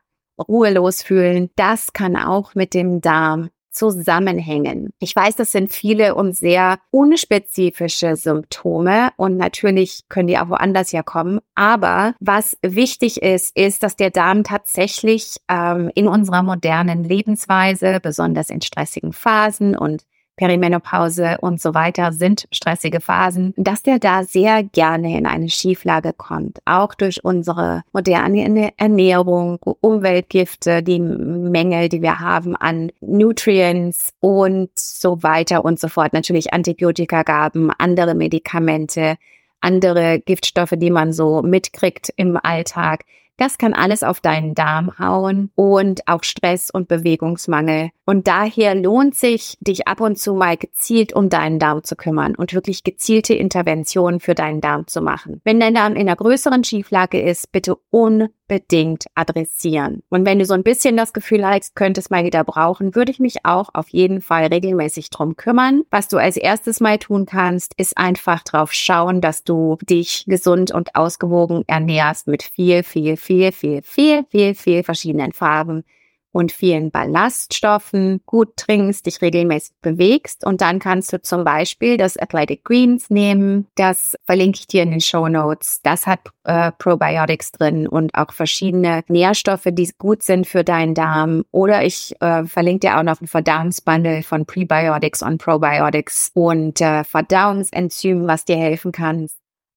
ruhelos 0.47 1.03
fühlen, 1.03 1.49
das 1.55 1.93
kann 1.93 2.15
auch 2.15 2.55
mit 2.55 2.73
dem 2.73 3.01
Darm 3.01 3.49
zusammenhängen. 3.79 4.91
Ich 4.99 5.15
weiß, 5.15 5.37
das 5.37 5.53
sind 5.53 5.71
viele 5.71 6.15
und 6.15 6.35
sehr 6.35 6.79
unspezifische 6.91 8.17
Symptome 8.17 9.11
und 9.15 9.37
natürlich 9.37 10.01
können 10.09 10.27
die 10.27 10.37
auch 10.37 10.49
woanders 10.49 10.91
herkommen. 10.91 11.39
Aber 11.55 12.13
was 12.19 12.57
wichtig 12.61 13.21
ist, 13.21 13.55
ist, 13.55 13.81
dass 13.83 13.95
der 13.95 14.09
Darm 14.09 14.43
tatsächlich 14.43 15.37
ähm, 15.47 15.89
in 15.95 16.09
unserer 16.09 16.43
modernen 16.43 17.05
Lebensweise, 17.05 17.99
besonders 18.01 18.49
in 18.49 18.61
stressigen 18.61 19.13
Phasen 19.13 19.77
und 19.77 20.03
Perimenopause 20.39 21.37
und 21.41 21.59
so 21.59 21.73
weiter 21.73 22.13
sind 22.13 22.47
stressige 22.49 23.01
Phasen, 23.01 23.53
dass 23.57 23.83
der 23.83 23.99
da 23.99 24.23
sehr 24.23 24.63
gerne 24.63 25.17
in 25.17 25.25
eine 25.25 25.49
Schieflage 25.49 26.13
kommt. 26.13 26.59
Auch 26.63 26.95
durch 26.95 27.25
unsere 27.25 27.81
moderne 27.91 28.71
Ernährung, 28.77 29.59
Umweltgifte, 29.81 30.81
die 30.81 31.01
Mängel, 31.01 31.89
die 31.89 32.01
wir 32.01 32.21
haben 32.21 32.55
an 32.55 32.89
Nutrients 33.01 34.13
und 34.21 34.69
so 34.75 35.21
weiter 35.23 35.65
und 35.65 35.77
so 35.77 35.89
fort. 35.89 36.13
Natürlich 36.13 36.53
Antibiotikagaben, 36.53 37.73
andere 37.77 38.15
Medikamente, 38.15 39.17
andere 39.59 40.21
Giftstoffe, 40.21 40.75
die 40.77 40.89
man 40.89 41.11
so 41.11 41.41
mitkriegt 41.41 42.13
im 42.15 42.39
Alltag. 42.41 43.03
Das 43.39 43.57
kann 43.57 43.73
alles 43.73 44.03
auf 44.03 44.19
deinen 44.19 44.53
Darm 44.53 44.99
hauen 44.99 45.49
und 45.55 46.05
auch 46.09 46.23
Stress 46.23 46.69
und 46.69 46.89
Bewegungsmangel. 46.89 47.91
Und 48.09 48.27
daher 48.27 48.73
lohnt 48.73 49.13
sich, 49.13 49.55
dich 49.61 49.87
ab 49.87 50.01
und 50.01 50.17
zu 50.17 50.33
mal 50.33 50.57
gezielt 50.57 51.13
um 51.13 51.29
deinen 51.29 51.59
Darm 51.59 51.83
zu 51.83 51.95
kümmern 51.95 52.35
und 52.35 52.53
wirklich 52.53 52.83
gezielte 52.83 53.35
Interventionen 53.35 54.19
für 54.19 54.33
deinen 54.33 54.61
Darm 54.61 54.87
zu 54.87 55.01
machen. 55.01 55.41
Wenn 55.43 55.59
dein 55.59 55.75
Darm 55.75 55.93
in 55.93 56.01
einer 56.01 56.15
größeren 56.15 56.63
Schieflage 56.63 57.21
ist, 57.21 57.51
bitte 57.51 57.77
unbedingt 57.91 59.05
adressieren. 59.13 60.01
Und 60.09 60.25
wenn 60.25 60.39
du 60.39 60.45
so 60.45 60.55
ein 60.55 60.63
bisschen 60.63 60.97
das 60.97 61.13
Gefühl 61.13 61.45
hast, 61.45 61.75
könntest 61.75 62.09
mal 62.09 62.25
wieder 62.25 62.43
brauchen, 62.43 62.95
würde 62.95 63.11
ich 63.11 63.19
mich 63.19 63.45
auch 63.45 63.69
auf 63.73 63.89
jeden 63.89 64.21
Fall 64.21 64.47
regelmäßig 64.47 65.11
drum 65.11 65.35
kümmern. 65.37 65.83
Was 65.91 66.07
du 66.07 66.17
als 66.17 66.35
erstes 66.35 66.79
mal 66.79 66.97
tun 66.97 67.27
kannst, 67.27 67.75
ist 67.77 67.95
einfach 67.95 68.43
drauf 68.43 68.73
schauen, 68.73 69.21
dass 69.21 69.43
du 69.43 69.77
dich 69.83 70.25
gesund 70.25 70.71
und 70.71 70.95
ausgewogen 70.95 71.63
ernährst 71.67 72.25
mit 72.25 72.41
viel, 72.41 72.81
viel, 72.81 73.17
viel, 73.29 73.51
viel, 73.51 73.83
viel, 73.83 74.25
viel, 74.31 74.55
viel 74.55 74.83
verschiedenen 74.83 75.33
Farben 75.33 75.83
und 76.31 76.51
vielen 76.51 76.89
Ballaststoffen, 76.89 78.21
gut 78.25 78.57
trinkst, 78.57 79.05
dich 79.05 79.21
regelmäßig 79.21 79.75
bewegst 79.83 80.43
und 80.43 80.61
dann 80.61 80.79
kannst 80.79 81.13
du 81.13 81.21
zum 81.21 81.43
Beispiel 81.43 81.97
das 81.97 82.17
Athletic 82.17 82.63
Greens 82.63 83.11
nehmen. 83.11 83.67
Das 83.75 84.15
verlinke 84.25 84.59
ich 84.61 84.67
dir 84.67 84.81
in 84.81 84.89
den 84.89 85.01
Show 85.01 85.27
Notes. 85.27 85.81
Das 85.83 86.07
hat 86.07 86.21
äh, 86.45 86.71
Probiotics 86.79 87.51
drin 87.51 87.87
und 87.87 88.15
auch 88.15 88.31
verschiedene 88.33 89.03
Nährstoffe, 89.07 89.67
die 89.67 89.91
gut 89.99 90.23
sind 90.23 90.47
für 90.47 90.63
deinen 90.63 90.95
Darm. 90.95 91.45
Oder 91.51 91.83
ich 91.83 92.15
äh, 92.19 92.45
verlinke 92.45 92.87
dir 92.87 92.97
auch 92.97 93.03
noch 93.03 93.21
ein 93.21 93.27
Verdauungsbundle 93.27 94.23
von 94.23 94.47
Prebiotics 94.47 95.21
und 95.21 95.39
Probiotics 95.39 96.31
und 96.33 96.81
äh, 96.81 97.03
Verdauungsenzymen, 97.03 98.27
was 98.27 98.45
dir 98.45 98.57
helfen 98.57 98.91
kann. 98.91 99.27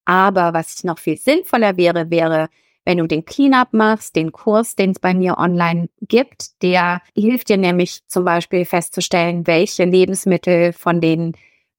Aber 0.07 0.55
was 0.55 0.85
noch 0.85 0.99
viel 0.99 1.19
sinnvoller 1.19 1.77
wäre, 1.77 2.11
wäre 2.11 2.49
wenn 2.85 2.99
du 2.99 3.07
den 3.07 3.25
Cleanup 3.25 3.73
machst, 3.73 4.17
den 4.17 4.33
Kurs, 4.33 4.77
den 4.77 4.91
es 4.91 4.99
bei 4.99 5.15
mir 5.15 5.39
online 5.39 5.89
gibt, 6.01 6.63
der 6.63 7.01
hilft 7.15 7.49
dir 7.49 7.57
nämlich 7.57 8.01
zum 8.09 8.25
Beispiel 8.25 8.65
festzustellen, 8.65 9.47
welche 9.47 9.85
Lebensmittel 9.85 10.73
von 10.73 11.01
den 11.01 11.33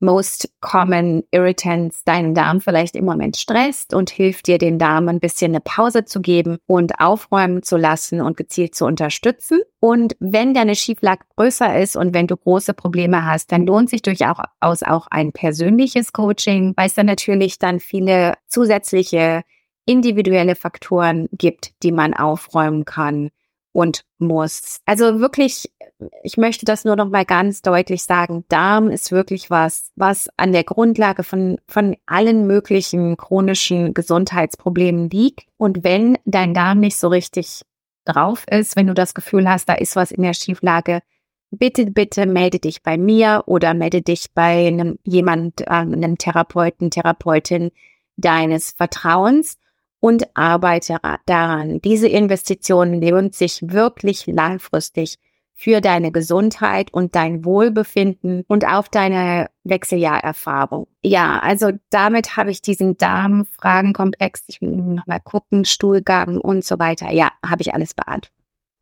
most 0.04 0.50
common 0.60 1.24
irritants 1.32 2.04
deinen 2.04 2.36
Darm 2.36 2.62
vielleicht 2.62 2.96
im 2.96 3.06
Moment 3.06 3.38
stresst 3.38 3.94
und 3.94 4.10
hilft 4.10 4.48
dir, 4.48 4.58
den 4.58 4.78
Darm 4.78 5.08
ein 5.08 5.20
bisschen 5.20 5.52
eine 5.52 5.62
Pause 5.62 6.06
zu 6.06 6.22
geben 6.22 6.58
und 6.68 7.00
aufräumen 7.00 7.64
zu 7.64 7.78
lassen 7.78 8.22
und 8.22 8.38
gezielt 8.38 8.76
zu 8.76 8.86
unterstützen. 8.86 9.62
Und 9.80 10.16
wenn 10.20 10.54
deine 10.54 10.76
Schieflage 10.76 11.24
größer 11.36 11.80
ist 11.80 11.96
und 11.96 12.14
wenn 12.14 12.28
du 12.28 12.38
große 12.38 12.74
Probleme 12.74 13.26
hast, 13.26 13.52
dann 13.52 13.66
lohnt 13.66 13.90
sich 13.90 14.02
durchaus 14.02 14.84
auch 14.84 15.08
ein 15.10 15.32
persönliches 15.32 16.14
Coaching, 16.14 16.74
weil 16.76 16.88
es 16.88 16.94
dann 16.94 17.08
natürlich 17.08 17.58
dann 17.58 17.80
viele 17.80 18.34
zusätzliche 18.48 19.44
individuelle 19.86 20.56
Faktoren 20.56 21.28
gibt, 21.32 21.74
die 21.84 21.92
man 21.92 22.14
aufräumen 22.14 22.86
kann 22.86 23.32
und 23.74 24.06
muss. 24.20 24.80
Also 24.86 25.20
wirklich, 25.20 25.74
ich 26.22 26.38
möchte 26.38 26.64
das 26.64 26.86
nur 26.86 26.96
noch 26.96 27.10
mal 27.10 27.26
ganz 27.26 27.62
deutlich 27.62 28.04
sagen. 28.04 28.46
Darm 28.48 28.90
ist 28.90 29.12
wirklich 29.12 29.50
was, 29.50 29.92
was 29.96 30.30
an 30.38 30.54
der 30.54 30.64
Grundlage 30.64 31.24
von, 31.24 31.58
von 31.68 31.98
allen 32.06 32.48
möglichen 32.48 33.18
chronischen 33.18 33.94
Gesundheitsproblemen 33.94 35.10
liegt. 35.10 35.48
Und 35.58 35.84
wenn 35.84 36.18
dein 36.26 36.54
Darm 36.54 36.80
nicht 36.80 36.98
so 36.98 37.08
richtig 37.08 37.64
drauf 38.06 38.46
ist, 38.50 38.76
wenn 38.76 38.88
du 38.88 38.94
das 38.94 39.14
Gefühl 39.14 39.50
hast, 39.50 39.68
da 39.68 39.74
ist 39.74 39.96
was 39.96 40.12
in 40.12 40.22
der 40.22 40.34
Schieflage, 40.34 41.02
bitte, 41.50 41.88
bitte 41.88 42.26
melde 42.26 42.60
dich 42.60 42.84
bei 42.84 42.98
mir 42.98 43.44
oder 43.48 43.74
melde 43.74 44.02
dich 44.02 44.34
bei 44.34 44.68
einem 44.68 45.00
jemand, 45.04 45.62
äh, 45.62 45.66
einem 45.70 46.18
Therapeuten, 46.18 46.92
Therapeutin 46.92 47.72
deines 48.18 48.72
Vertrauens 48.72 49.58
und 50.04 50.36
arbeite 50.36 50.98
daran. 51.26 51.80
Diese 51.80 52.10
Investition 52.10 53.02
lohnt 53.02 53.36
sich 53.36 53.62
wirklich 53.62 54.28
langfristig 54.28 55.16
für 55.54 55.80
deine 55.80 56.12
Gesundheit 56.12 56.94
und 56.94 57.16
dein 57.16 57.46
Wohlbefinden 57.46 58.44
und 58.50 58.68
auf 58.68 58.90
deine 58.90 59.50
Wechseljahrerfahrung. 59.64 60.88
Ja, 61.04 61.40
also 61.40 61.72
damit 61.90 62.36
habe 62.36 62.52
ich 62.52 62.62
diesen 62.62 62.98
Darmfragenkomplex, 62.98 64.44
ich 64.48 64.60
will 64.60 64.72
noch 64.72 65.08
mal 65.08 65.22
gucken, 65.22 65.64
Stuhlgang 65.64 66.38
und 66.38 66.66
so 66.66 66.80
weiter. 66.80 67.10
Ja, 67.14 67.32
habe 67.46 67.62
ich 67.62 67.74
alles 67.74 67.94
beantwortet. 67.94 68.34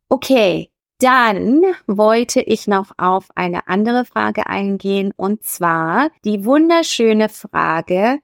Okay, 0.08 0.70
dann 0.98 1.62
wollte 1.86 2.40
ich 2.40 2.66
noch 2.66 2.90
auf 2.98 3.28
eine 3.36 3.68
andere 3.68 4.04
Frage 4.04 4.48
eingehen 4.48 5.12
und 5.16 5.44
zwar 5.44 6.10
die 6.24 6.44
wunderschöne 6.44 7.28
Frage, 7.28 8.18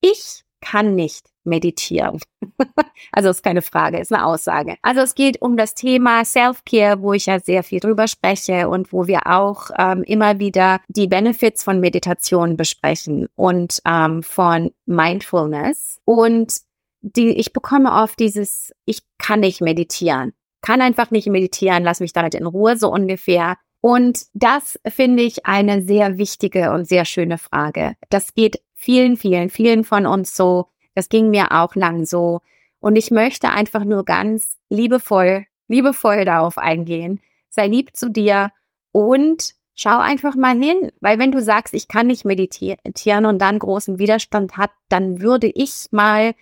ich 0.00 0.44
kann 0.60 0.94
nicht 0.94 1.33
meditieren. 1.44 2.20
also 3.12 3.30
ist 3.30 3.42
keine 3.42 3.62
Frage, 3.62 3.98
ist 3.98 4.12
eine 4.12 4.24
Aussage. 4.24 4.76
Also 4.82 5.00
es 5.00 5.14
geht 5.14 5.40
um 5.40 5.56
das 5.56 5.74
Thema 5.74 6.24
Self-Care, 6.24 7.00
wo 7.00 7.12
ich 7.12 7.26
ja 7.26 7.40
sehr 7.40 7.62
viel 7.62 7.80
drüber 7.80 8.08
spreche 8.08 8.68
und 8.68 8.92
wo 8.92 9.06
wir 9.06 9.26
auch 9.26 9.70
ähm, 9.78 10.02
immer 10.04 10.38
wieder 10.38 10.80
die 10.88 11.06
Benefits 11.06 11.62
von 11.62 11.80
Meditation 11.80 12.56
besprechen 12.56 13.28
und 13.34 13.80
ähm, 13.86 14.22
von 14.22 14.72
Mindfulness. 14.86 16.00
Und 16.04 16.54
die, 17.00 17.30
ich 17.30 17.52
bekomme 17.52 17.92
oft 17.92 18.18
dieses, 18.18 18.72
ich 18.86 19.02
kann 19.18 19.40
nicht 19.40 19.60
meditieren, 19.60 20.32
kann 20.62 20.80
einfach 20.80 21.10
nicht 21.10 21.28
meditieren, 21.28 21.84
lass 21.84 22.00
mich 22.00 22.12
damit 22.12 22.34
in 22.34 22.46
Ruhe, 22.46 22.76
so 22.76 22.90
ungefähr. 22.90 23.56
Und 23.80 24.22
das 24.32 24.80
finde 24.88 25.22
ich 25.22 25.44
eine 25.44 25.82
sehr 25.82 26.16
wichtige 26.16 26.72
und 26.72 26.88
sehr 26.88 27.04
schöne 27.04 27.36
Frage. 27.36 27.96
Das 28.08 28.32
geht 28.32 28.62
vielen, 28.74 29.18
vielen, 29.18 29.50
vielen 29.50 29.84
von 29.84 30.06
uns 30.06 30.34
so. 30.34 30.68
Das 30.94 31.08
ging 31.08 31.30
mir 31.30 31.52
auch 31.52 31.74
lang 31.74 32.04
so. 32.04 32.40
Und 32.80 32.96
ich 32.96 33.10
möchte 33.10 33.50
einfach 33.50 33.84
nur 33.84 34.04
ganz 34.04 34.58
liebevoll, 34.68 35.46
liebevoll 35.68 36.24
darauf 36.24 36.58
eingehen. 36.58 37.20
Sei 37.48 37.66
lieb 37.66 37.96
zu 37.96 38.10
dir 38.10 38.50
und 38.92 39.54
schau 39.74 39.98
einfach 39.98 40.36
mal 40.36 40.56
hin. 40.56 40.90
Weil 41.00 41.18
wenn 41.18 41.32
du 41.32 41.40
sagst, 41.40 41.74
ich 41.74 41.88
kann 41.88 42.06
nicht 42.06 42.24
meditieren 42.24 43.26
und 43.26 43.38
dann 43.38 43.58
großen 43.58 43.98
Widerstand 43.98 44.56
hat, 44.56 44.70
dann 44.88 45.20
würde 45.20 45.50
ich 45.52 45.88
mal 45.90 46.34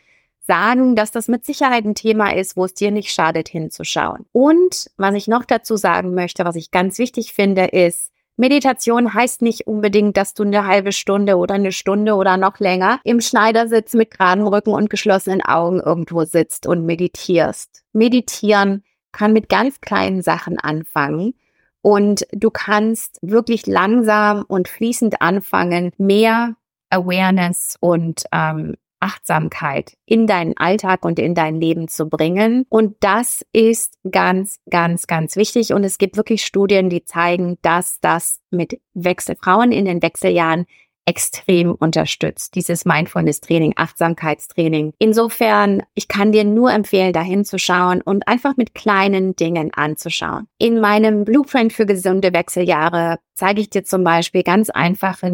sagen, 0.47 0.97
dass 0.97 1.13
das 1.13 1.29
mit 1.29 1.45
Sicherheit 1.45 1.85
ein 1.85 1.95
Thema 1.95 2.35
ist, 2.35 2.57
wo 2.57 2.65
es 2.65 2.75
dir 2.75 2.91
nicht 2.91 3.13
schadet, 3.13 3.49
hinzuschauen. 3.49 4.27
Und 4.33 4.91
was 4.97 5.15
ich 5.15 5.29
noch 5.29 5.45
dazu 5.45 5.77
sagen 5.77 6.15
möchte, 6.15 6.45
was 6.45 6.57
ich 6.57 6.71
ganz 6.71 6.99
wichtig 6.99 7.33
finde, 7.33 7.67
ist, 7.67 8.11
Meditation 8.43 9.15
heißt 9.15 9.41
nicht 9.41 9.69
unbedingt, 9.69 10.17
dass 10.17 10.35
du 10.35 10.43
eine 10.43 10.67
halbe 10.67 10.91
Stunde 10.91 11.37
oder 11.37 11.55
eine 11.55 11.71
Stunde 11.71 12.17
oder 12.17 12.37
noch 12.37 12.59
länger 12.59 12.99
im 13.05 13.21
Schneidersitz 13.21 13.95
mit 13.95 14.11
geradem 14.11 14.49
Rücken 14.49 14.73
und 14.73 14.91
geschlossenen 14.91 15.43
Augen 15.43 15.79
irgendwo 15.79 16.25
sitzt 16.25 16.67
und 16.67 16.85
meditierst. 16.85 17.85
Meditieren 17.93 18.83
kann 19.13 19.33
mit 19.33 19.49
ganz 19.49 19.81
kleinen 19.81 20.23
Sachen 20.23 20.59
anfangen. 20.59 21.35
Und 21.83 22.27
du 22.33 22.51
kannst 22.51 23.21
wirklich 23.23 23.69
langsam 23.69 24.45
und 24.49 24.67
fließend 24.67 25.23
anfangen, 25.23 25.93
mehr 25.97 26.57
Awareness 26.91 27.77
und 27.79 28.25
ähm, 28.33 28.75
Achtsamkeit 29.03 29.95
in 30.07 30.27
deinen 30.27 30.57
Alltag 30.57 31.05
und 31.05 31.19
in 31.19 31.35
dein 31.35 31.61
Leben 31.61 31.89
zu 31.89 32.09
bringen. 32.09 32.65
Und 32.69 32.97
das 33.01 33.45
ist 33.53 33.99
ganz, 34.11 34.61
ganz, 34.71 35.07
ganz 35.07 35.37
wichtig. 35.37 35.73
Und 35.73 35.85
es 35.85 35.99
gibt 35.99 36.17
wirklich 36.17 36.45
Studien, 36.45 36.89
die 36.89 37.05
zeigen, 37.05 37.59
dass 37.63 37.99
das 38.01 38.41
mit 38.51 38.81
Wechselfrauen 38.95 39.73
in 39.73 39.85
den 39.85 40.03
Wechseljahren 40.03 40.67
extrem 41.05 41.73
unterstützt, 41.73 42.55
dieses 42.55 42.85
Mindfulness-Training, 42.85 43.75
Achtsamkeitstraining. 43.77 44.93
Insofern, 44.99 45.83
ich 45.95 46.09
kann 46.09 46.33
dir 46.33 46.45
nur 46.45 46.73
empfehlen, 46.73 47.13
dahin 47.13 47.45
zu 47.45 47.59
schauen 47.59 48.03
und 48.03 48.29
einfach 48.29 48.57
mit 48.57 48.75
kleinen 48.75 49.35
Dingen 49.35 49.73
anzuschauen. 49.75 50.47
In 50.59 50.81
meinem 50.81 51.25
Blueprint 51.25 51.73
für 51.73 51.87
gesunde 51.87 52.33
Wechseljahre 52.33 53.19
zeige 53.35 53.61
ich 53.61 53.71
dir 53.71 53.85
zum 53.85 54.05
Beispiel 54.05 54.43
ganz 54.43 54.71
einfache 54.71 55.31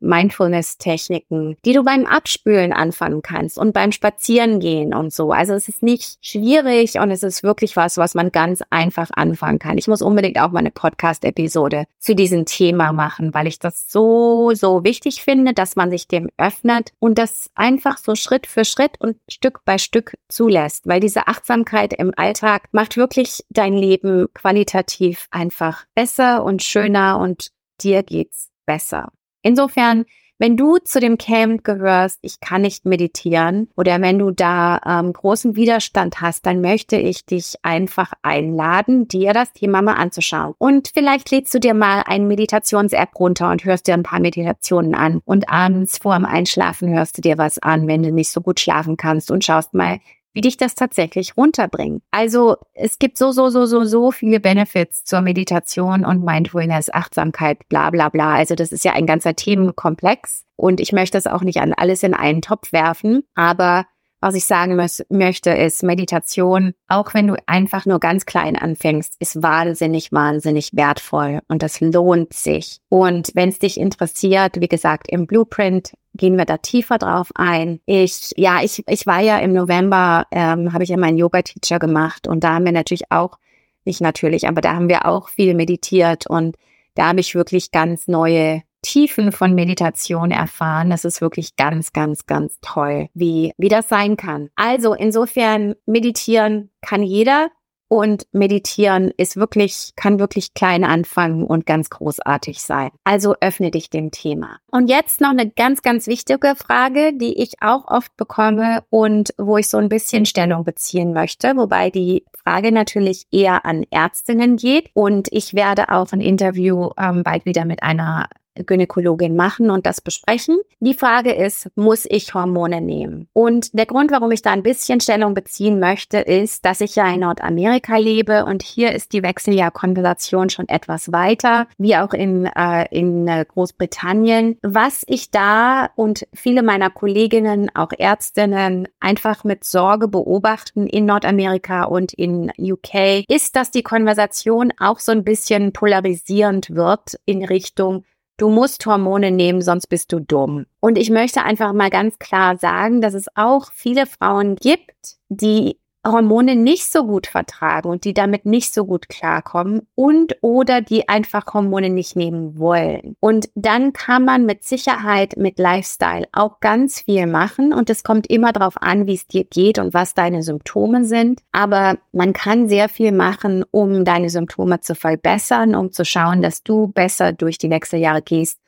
Mindfulness-Techniken, 0.00 1.56
die 1.64 1.72
du 1.72 1.84
beim 1.84 2.06
Abspülen 2.06 2.72
anfangen 2.72 3.22
kannst 3.22 3.58
und 3.58 3.72
beim 3.72 3.92
Spazierengehen 3.92 4.94
und 4.94 5.12
so. 5.12 5.32
Also 5.32 5.54
es 5.54 5.68
ist 5.68 5.82
nicht 5.82 6.18
schwierig 6.20 6.98
und 6.98 7.10
es 7.10 7.22
ist 7.22 7.42
wirklich 7.42 7.76
was, 7.76 7.96
was 7.96 8.14
man 8.14 8.32
ganz 8.32 8.62
einfach 8.70 9.10
anfangen 9.12 9.58
kann. 9.58 9.78
Ich 9.78 9.88
muss 9.88 10.02
unbedingt 10.02 10.40
auch 10.40 10.50
mal 10.50 10.60
eine 10.60 10.70
Podcast-Episode 10.70 11.84
zu 11.98 12.14
diesem 12.14 12.46
Thema 12.46 12.92
machen, 12.92 13.34
weil 13.34 13.46
ich 13.46 13.58
das 13.58 13.90
so, 13.90 14.52
so 14.54 14.84
wichtig 14.84 15.22
finde, 15.22 15.54
dass 15.54 15.76
man 15.76 15.90
sich 15.90 16.08
dem 16.08 16.28
öffnet 16.36 16.92
und 16.98 17.18
das 17.18 17.50
einfach 17.54 17.98
so 17.98 18.14
Schritt 18.14 18.46
für 18.46 18.64
Schritt 18.64 19.00
und 19.00 19.16
Stück 19.28 19.60
bei 19.64 19.78
Stück 19.78 20.16
zulässt, 20.28 20.86
weil 20.86 21.00
diese 21.00 21.28
Achtsamkeit 21.28 21.92
im 21.92 22.12
Alltag 22.16 22.68
macht 22.72 22.96
wirklich 22.96 23.44
dein 23.50 23.74
Leben 23.74 24.28
qualitativ 24.34 25.26
einfach 25.30 25.84
besser 25.94 26.44
und 26.44 26.62
schöner 26.62 27.18
und 27.18 27.50
dir 27.80 28.02
geht's 28.02 28.50
besser. 28.66 29.10
Insofern 29.42 30.04
wenn 30.40 30.56
du 30.56 30.78
zu 30.78 31.00
dem 31.00 31.18
Camp 31.18 31.64
gehörst, 31.64 32.18
ich 32.22 32.40
kann 32.40 32.62
nicht 32.62 32.86
meditieren 32.86 33.68
oder 33.76 34.00
wenn 34.00 34.18
du 34.18 34.30
da 34.30 34.80
ähm, 34.86 35.12
großen 35.12 35.54
Widerstand 35.54 36.22
hast, 36.22 36.46
dann 36.46 36.62
möchte 36.62 36.96
ich 36.96 37.26
dich 37.26 37.56
einfach 37.60 38.14
einladen, 38.22 39.06
dir 39.06 39.34
das 39.34 39.52
Thema 39.52 39.82
mal 39.82 39.96
anzuschauen. 39.96 40.54
Und 40.56 40.92
vielleicht 40.94 41.30
lädst 41.30 41.52
du 41.52 41.60
dir 41.60 41.74
mal 41.74 42.04
ein 42.06 42.26
Meditations-App 42.26 43.20
runter 43.20 43.50
und 43.50 43.66
hörst 43.66 43.86
dir 43.86 43.92
ein 43.92 44.02
paar 44.02 44.20
Meditationen 44.20 44.94
an. 44.94 45.20
Und 45.26 45.50
abends 45.50 45.98
vor 45.98 46.14
dem 46.14 46.24
Einschlafen 46.24 46.88
hörst 46.88 47.18
du 47.18 47.20
dir 47.20 47.36
was 47.36 47.58
an, 47.58 47.86
wenn 47.86 48.02
du 48.02 48.10
nicht 48.10 48.32
so 48.32 48.40
gut 48.40 48.60
schlafen 48.60 48.96
kannst 48.96 49.30
und 49.30 49.44
schaust 49.44 49.74
mal, 49.74 49.98
wie 50.32 50.40
dich 50.40 50.56
das 50.56 50.74
tatsächlich 50.74 51.36
runterbringt. 51.36 52.02
Also 52.10 52.56
es 52.74 52.98
gibt 52.98 53.18
so, 53.18 53.32
so, 53.32 53.50
so, 53.50 53.66
so, 53.66 53.84
so 53.84 54.10
viele 54.10 54.40
Benefits 54.40 55.04
zur 55.04 55.20
Meditation 55.20 56.04
und 56.04 56.24
Mindfulness, 56.24 56.92
Achtsamkeit, 56.92 57.68
bla 57.68 57.90
bla 57.90 58.08
bla. 58.08 58.34
Also 58.34 58.54
das 58.54 58.72
ist 58.72 58.84
ja 58.84 58.92
ein 58.92 59.06
ganzer 59.06 59.34
Themenkomplex 59.34 60.44
und 60.56 60.80
ich 60.80 60.92
möchte 60.92 61.18
das 61.18 61.26
auch 61.26 61.42
nicht 61.42 61.60
an 61.60 61.72
alles 61.72 62.02
in 62.02 62.14
einen 62.14 62.42
Topf 62.42 62.72
werfen, 62.72 63.22
aber 63.34 63.86
was 64.20 64.34
ich 64.34 64.44
sagen 64.44 64.76
möchte, 65.08 65.50
ist 65.50 65.82
Meditation, 65.82 66.74
auch 66.88 67.14
wenn 67.14 67.26
du 67.26 67.36
einfach 67.46 67.86
nur 67.86 68.00
ganz 68.00 68.26
klein 68.26 68.56
anfängst, 68.56 69.16
ist 69.18 69.42
wahnsinnig, 69.42 70.12
wahnsinnig 70.12 70.70
wertvoll 70.74 71.40
und 71.48 71.62
das 71.62 71.80
lohnt 71.80 72.34
sich. 72.34 72.80
Und 72.90 73.30
wenn 73.34 73.48
es 73.48 73.58
dich 73.58 73.80
interessiert, 73.80 74.60
wie 74.60 74.68
gesagt, 74.68 75.08
im 75.10 75.26
Blueprint 75.26 75.94
gehen 76.14 76.36
wir 76.36 76.44
da 76.44 76.58
tiefer 76.58 76.98
drauf 76.98 77.30
ein. 77.34 77.80
Ich, 77.86 78.32
ja, 78.36 78.62
ich, 78.62 78.84
ich 78.86 79.06
war 79.06 79.20
ja 79.20 79.38
im 79.38 79.52
November, 79.52 80.26
ähm, 80.32 80.72
habe 80.72 80.84
ich 80.84 80.90
ja 80.90 80.98
meinen 80.98 81.16
Yoga-Teacher 81.16 81.78
gemacht 81.78 82.26
und 82.26 82.44
da 82.44 82.54
haben 82.54 82.64
wir 82.64 82.72
natürlich 82.72 83.10
auch, 83.10 83.38
nicht 83.86 84.02
natürlich, 84.02 84.46
aber 84.46 84.60
da 84.60 84.74
haben 84.74 84.90
wir 84.90 85.06
auch 85.06 85.30
viel 85.30 85.54
meditiert 85.54 86.26
und 86.26 86.56
da 86.94 87.08
habe 87.08 87.20
ich 87.20 87.34
wirklich 87.34 87.70
ganz 87.70 88.08
neue 88.08 88.62
Tiefen 88.82 89.32
von 89.32 89.54
Meditation 89.54 90.30
erfahren. 90.30 90.90
Das 90.90 91.04
ist 91.04 91.20
wirklich 91.20 91.56
ganz, 91.56 91.92
ganz, 91.92 92.26
ganz 92.26 92.58
toll, 92.62 93.08
wie, 93.14 93.52
wie 93.58 93.68
das 93.68 93.88
sein 93.88 94.16
kann. 94.16 94.50
Also 94.56 94.94
insofern 94.94 95.74
meditieren 95.86 96.70
kann 96.80 97.02
jeder. 97.02 97.50
Und 97.92 98.28
meditieren 98.30 99.12
ist 99.16 99.36
wirklich, 99.36 99.94
kann 99.96 100.20
wirklich 100.20 100.54
klein 100.54 100.84
anfangen 100.84 101.42
und 101.42 101.66
ganz 101.66 101.90
großartig 101.90 102.62
sein. 102.62 102.90
Also 103.02 103.34
öffne 103.40 103.72
dich 103.72 103.90
dem 103.90 104.12
Thema. 104.12 104.58
Und 104.70 104.88
jetzt 104.88 105.20
noch 105.20 105.30
eine 105.30 105.50
ganz, 105.50 105.82
ganz 105.82 106.06
wichtige 106.06 106.54
Frage, 106.54 107.12
die 107.12 107.42
ich 107.42 107.54
auch 107.60 107.88
oft 107.88 108.16
bekomme 108.16 108.84
und 108.90 109.34
wo 109.38 109.56
ich 109.56 109.68
so 109.68 109.78
ein 109.78 109.88
bisschen 109.88 110.24
Stellung 110.24 110.62
beziehen 110.62 111.12
möchte, 111.12 111.56
wobei 111.56 111.90
die 111.90 112.24
Frage 112.44 112.70
natürlich 112.70 113.26
eher 113.32 113.66
an 113.66 113.84
Ärztinnen 113.90 114.56
geht. 114.56 114.90
Und 114.94 115.26
ich 115.32 115.54
werde 115.54 115.88
auch 115.88 116.12
ein 116.12 116.20
Interview 116.20 116.90
ähm, 116.96 117.24
bald 117.24 117.44
wieder 117.44 117.64
mit 117.64 117.82
einer 117.82 118.28
Gynäkologin 118.64 119.36
machen 119.36 119.70
und 119.70 119.86
das 119.86 120.00
besprechen. 120.00 120.58
Die 120.80 120.94
Frage 120.94 121.32
ist, 121.32 121.70
muss 121.74 122.06
ich 122.08 122.34
Hormone 122.34 122.80
nehmen? 122.80 123.28
Und 123.32 123.76
der 123.78 123.86
Grund, 123.86 124.10
warum 124.10 124.30
ich 124.32 124.42
da 124.42 124.50
ein 124.50 124.62
bisschen 124.62 125.00
Stellung 125.00 125.34
beziehen 125.34 125.78
möchte, 125.78 126.18
ist, 126.18 126.64
dass 126.64 126.80
ich 126.80 126.96
ja 126.96 127.12
in 127.12 127.20
Nordamerika 127.20 127.96
lebe 127.96 128.44
und 128.44 128.62
hier 128.62 128.92
ist 128.92 129.12
die 129.12 129.22
Wechseljahrkonversation 129.22 130.50
schon 130.50 130.68
etwas 130.68 131.12
weiter, 131.12 131.66
wie 131.78 131.96
auch 131.96 132.12
in, 132.12 132.46
äh, 132.46 132.86
in 132.90 133.28
äh, 133.28 133.44
Großbritannien. 133.46 134.58
Was 134.62 135.04
ich 135.06 135.30
da 135.30 135.90
und 135.96 136.26
viele 136.32 136.62
meiner 136.62 136.90
Kolleginnen, 136.90 137.70
auch 137.74 137.92
Ärztinnen, 137.96 138.88
einfach 139.00 139.44
mit 139.44 139.64
Sorge 139.64 140.08
beobachten 140.08 140.86
in 140.86 141.06
Nordamerika 141.06 141.84
und 141.84 142.12
in 142.12 142.50
UK, 142.58 143.24
ist, 143.28 143.56
dass 143.56 143.70
die 143.70 143.82
Konversation 143.82 144.72
auch 144.78 144.98
so 144.98 145.12
ein 145.12 145.24
bisschen 145.24 145.72
polarisierend 145.72 146.74
wird 146.74 147.18
in 147.24 147.44
Richtung 147.44 148.04
Du 148.40 148.48
musst 148.48 148.86
Hormone 148.86 149.32
nehmen, 149.32 149.60
sonst 149.60 149.88
bist 149.88 150.12
du 150.12 150.18
dumm. 150.18 150.64
Und 150.80 150.96
ich 150.96 151.10
möchte 151.10 151.42
einfach 151.42 151.74
mal 151.74 151.90
ganz 151.90 152.18
klar 152.18 152.56
sagen, 152.56 153.02
dass 153.02 153.12
es 153.12 153.26
auch 153.34 153.70
viele 153.74 154.06
Frauen 154.06 154.56
gibt, 154.56 155.18
die 155.28 155.76
Hormone 156.06 156.56
nicht 156.56 156.90
so 156.90 157.06
gut 157.06 157.26
vertragen 157.26 157.90
und 157.90 158.04
die 158.04 158.14
damit 158.14 158.46
nicht 158.46 158.72
so 158.72 158.86
gut 158.86 159.08
klarkommen 159.08 159.86
und 159.94 160.36
oder 160.40 160.80
die 160.80 161.08
einfach 161.08 161.52
Hormone 161.52 161.90
nicht 161.90 162.16
nehmen 162.16 162.58
wollen. 162.58 163.16
Und 163.20 163.50
dann 163.54 163.92
kann 163.92 164.24
man 164.24 164.46
mit 164.46 164.64
Sicherheit 164.64 165.36
mit 165.36 165.58
Lifestyle 165.58 166.26
auch 166.32 166.60
ganz 166.60 167.00
viel 167.00 167.26
machen 167.26 167.74
und 167.74 167.90
es 167.90 168.02
kommt 168.02 168.28
immer 168.28 168.52
darauf 168.52 168.80
an, 168.80 169.06
wie 169.06 169.14
es 169.14 169.26
dir 169.26 169.44
geht 169.44 169.78
und 169.78 169.92
was 169.92 170.14
deine 170.14 170.42
Symptome 170.42 171.04
sind. 171.04 171.42
Aber 171.52 171.98
man 172.12 172.32
kann 172.32 172.68
sehr 172.68 172.88
viel 172.88 173.12
machen, 173.12 173.64
um 173.70 174.04
deine 174.04 174.30
Symptome 174.30 174.80
zu 174.80 174.94
verbessern, 174.94 175.74
um 175.74 175.92
zu 175.92 176.04
schauen, 176.04 176.40
dass 176.40 176.62
du 176.62 176.88
besser 176.88 177.32
durch 177.32 177.58
die 177.58 177.70
Wechseljahre 177.70 178.22
gehst 178.22 178.58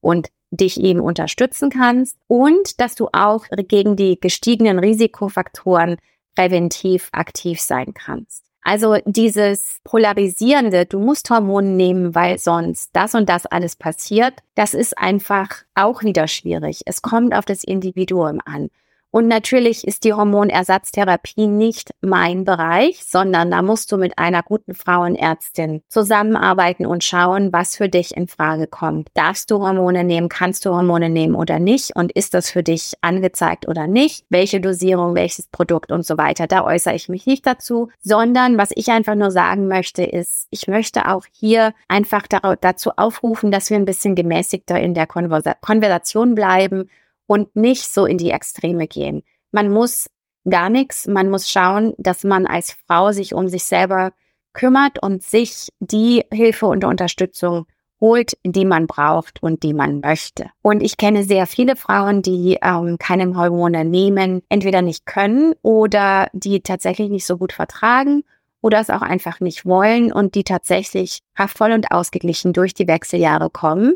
und 0.00 0.28
dich 0.50 0.78
eben 0.78 1.00
unterstützen 1.00 1.70
kannst 1.70 2.18
und 2.26 2.78
dass 2.80 2.94
du 2.94 3.08
auch 3.12 3.46
gegen 3.68 3.96
die 3.96 4.20
gestiegenen 4.20 4.78
Risikofaktoren 4.78 5.96
präventiv 6.34 7.08
aktiv 7.12 7.60
sein 7.60 7.94
kannst. 7.94 8.44
Also 8.64 8.98
dieses 9.04 9.80
polarisierende, 9.82 10.86
du 10.86 11.00
musst 11.00 11.28
Hormone 11.30 11.70
nehmen, 11.70 12.14
weil 12.14 12.38
sonst 12.38 12.90
das 12.94 13.14
und 13.14 13.28
das 13.28 13.44
alles 13.46 13.74
passiert, 13.74 14.34
das 14.54 14.72
ist 14.72 14.96
einfach 14.96 15.64
auch 15.74 16.04
wieder 16.04 16.28
schwierig. 16.28 16.82
Es 16.86 17.02
kommt 17.02 17.34
auf 17.34 17.44
das 17.44 17.64
Individuum 17.64 18.40
an. 18.44 18.70
Und 19.12 19.28
natürlich 19.28 19.86
ist 19.86 20.04
die 20.04 20.14
Hormonersatztherapie 20.14 21.46
nicht 21.46 21.90
mein 22.00 22.44
Bereich, 22.44 23.04
sondern 23.04 23.50
da 23.50 23.60
musst 23.60 23.92
du 23.92 23.98
mit 23.98 24.18
einer 24.18 24.42
guten 24.42 24.74
Frauenärztin 24.74 25.82
zusammenarbeiten 25.88 26.86
und 26.86 27.04
schauen, 27.04 27.52
was 27.52 27.76
für 27.76 27.90
dich 27.90 28.16
in 28.16 28.26
Frage 28.26 28.66
kommt. 28.66 29.08
Darfst 29.12 29.50
du 29.50 29.58
Hormone 29.58 30.02
nehmen? 30.02 30.30
Kannst 30.30 30.64
du 30.64 30.70
Hormone 30.70 31.10
nehmen 31.10 31.34
oder 31.34 31.58
nicht? 31.58 31.94
Und 31.94 32.10
ist 32.12 32.32
das 32.32 32.50
für 32.50 32.62
dich 32.62 32.94
angezeigt 33.02 33.68
oder 33.68 33.86
nicht? 33.86 34.24
Welche 34.30 34.62
Dosierung, 34.62 35.14
welches 35.14 35.46
Produkt 35.46 35.92
und 35.92 36.06
so 36.06 36.16
weiter? 36.16 36.46
Da 36.46 36.64
äußere 36.64 36.94
ich 36.94 37.10
mich 37.10 37.26
nicht 37.26 37.46
dazu, 37.46 37.90
sondern 38.00 38.56
was 38.56 38.70
ich 38.74 38.88
einfach 38.88 39.14
nur 39.14 39.30
sagen 39.30 39.68
möchte, 39.68 40.04
ist, 40.04 40.46
ich 40.48 40.68
möchte 40.68 41.06
auch 41.06 41.26
hier 41.32 41.74
einfach 41.86 42.26
dazu 42.26 42.92
aufrufen, 42.96 43.50
dass 43.50 43.68
wir 43.68 43.76
ein 43.76 43.84
bisschen 43.84 44.14
gemäßigter 44.14 44.80
in 44.80 44.94
der 44.94 45.06
Konversation 45.06 46.34
bleiben 46.34 46.88
und 47.26 47.54
nicht 47.56 47.84
so 47.84 48.06
in 48.06 48.18
die 48.18 48.30
Extreme 48.30 48.86
gehen. 48.86 49.22
Man 49.50 49.70
muss 49.70 50.08
gar 50.48 50.70
nichts, 50.70 51.06
man 51.06 51.30
muss 51.30 51.48
schauen, 51.48 51.94
dass 51.98 52.24
man 52.24 52.46
als 52.46 52.76
Frau 52.86 53.12
sich 53.12 53.34
um 53.34 53.48
sich 53.48 53.64
selber 53.64 54.12
kümmert 54.52 55.02
und 55.02 55.22
sich 55.22 55.68
die 55.80 56.24
Hilfe 56.32 56.66
und 56.66 56.84
Unterstützung 56.84 57.66
holt, 58.00 58.36
die 58.44 58.64
man 58.64 58.86
braucht 58.86 59.42
und 59.42 59.62
die 59.62 59.72
man 59.72 60.00
möchte. 60.00 60.50
Und 60.60 60.82
ich 60.82 60.96
kenne 60.96 61.22
sehr 61.22 61.46
viele 61.46 61.76
Frauen, 61.76 62.20
die 62.20 62.58
ähm, 62.60 62.98
keine 62.98 63.34
Hormone 63.36 63.84
nehmen, 63.84 64.42
entweder 64.48 64.82
nicht 64.82 65.06
können 65.06 65.54
oder 65.62 66.28
die 66.32 66.60
tatsächlich 66.60 67.08
nicht 67.10 67.24
so 67.24 67.38
gut 67.38 67.52
vertragen 67.52 68.24
oder 68.60 68.80
es 68.80 68.90
auch 68.90 69.02
einfach 69.02 69.40
nicht 69.40 69.64
wollen 69.64 70.12
und 70.12 70.34
die 70.34 70.44
tatsächlich 70.44 71.20
kraftvoll 71.36 71.72
und 71.72 71.92
ausgeglichen 71.92 72.52
durch 72.52 72.74
die 72.74 72.88
Wechseljahre 72.88 73.50
kommen 73.50 73.94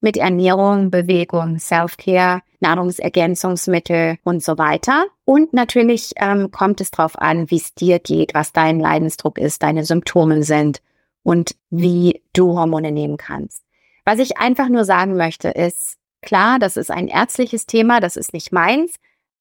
mit 0.00 0.16
Ernährung, 0.16 0.90
Bewegung, 0.90 1.58
Self-Care, 1.58 2.42
Nahrungsergänzungsmittel 2.60 4.18
und 4.24 4.42
so 4.42 4.58
weiter. 4.58 5.06
Und 5.24 5.52
natürlich 5.52 6.12
ähm, 6.16 6.50
kommt 6.50 6.80
es 6.80 6.90
darauf 6.90 7.18
an, 7.18 7.50
wie 7.50 7.56
es 7.56 7.74
dir 7.74 7.98
geht, 7.98 8.34
was 8.34 8.52
dein 8.52 8.80
Leidensdruck 8.80 9.38
ist, 9.38 9.62
deine 9.62 9.84
Symptome 9.84 10.42
sind 10.42 10.80
und 11.22 11.54
wie 11.70 12.22
du 12.32 12.56
Hormone 12.56 12.92
nehmen 12.92 13.16
kannst. 13.16 13.62
Was 14.04 14.18
ich 14.18 14.38
einfach 14.38 14.68
nur 14.68 14.84
sagen 14.84 15.16
möchte, 15.16 15.48
ist, 15.48 15.98
klar, 16.22 16.58
das 16.58 16.76
ist 16.76 16.90
ein 16.90 17.08
ärztliches 17.08 17.66
Thema, 17.66 18.00
das 18.00 18.16
ist 18.16 18.32
nicht 18.32 18.52
meins, 18.52 18.94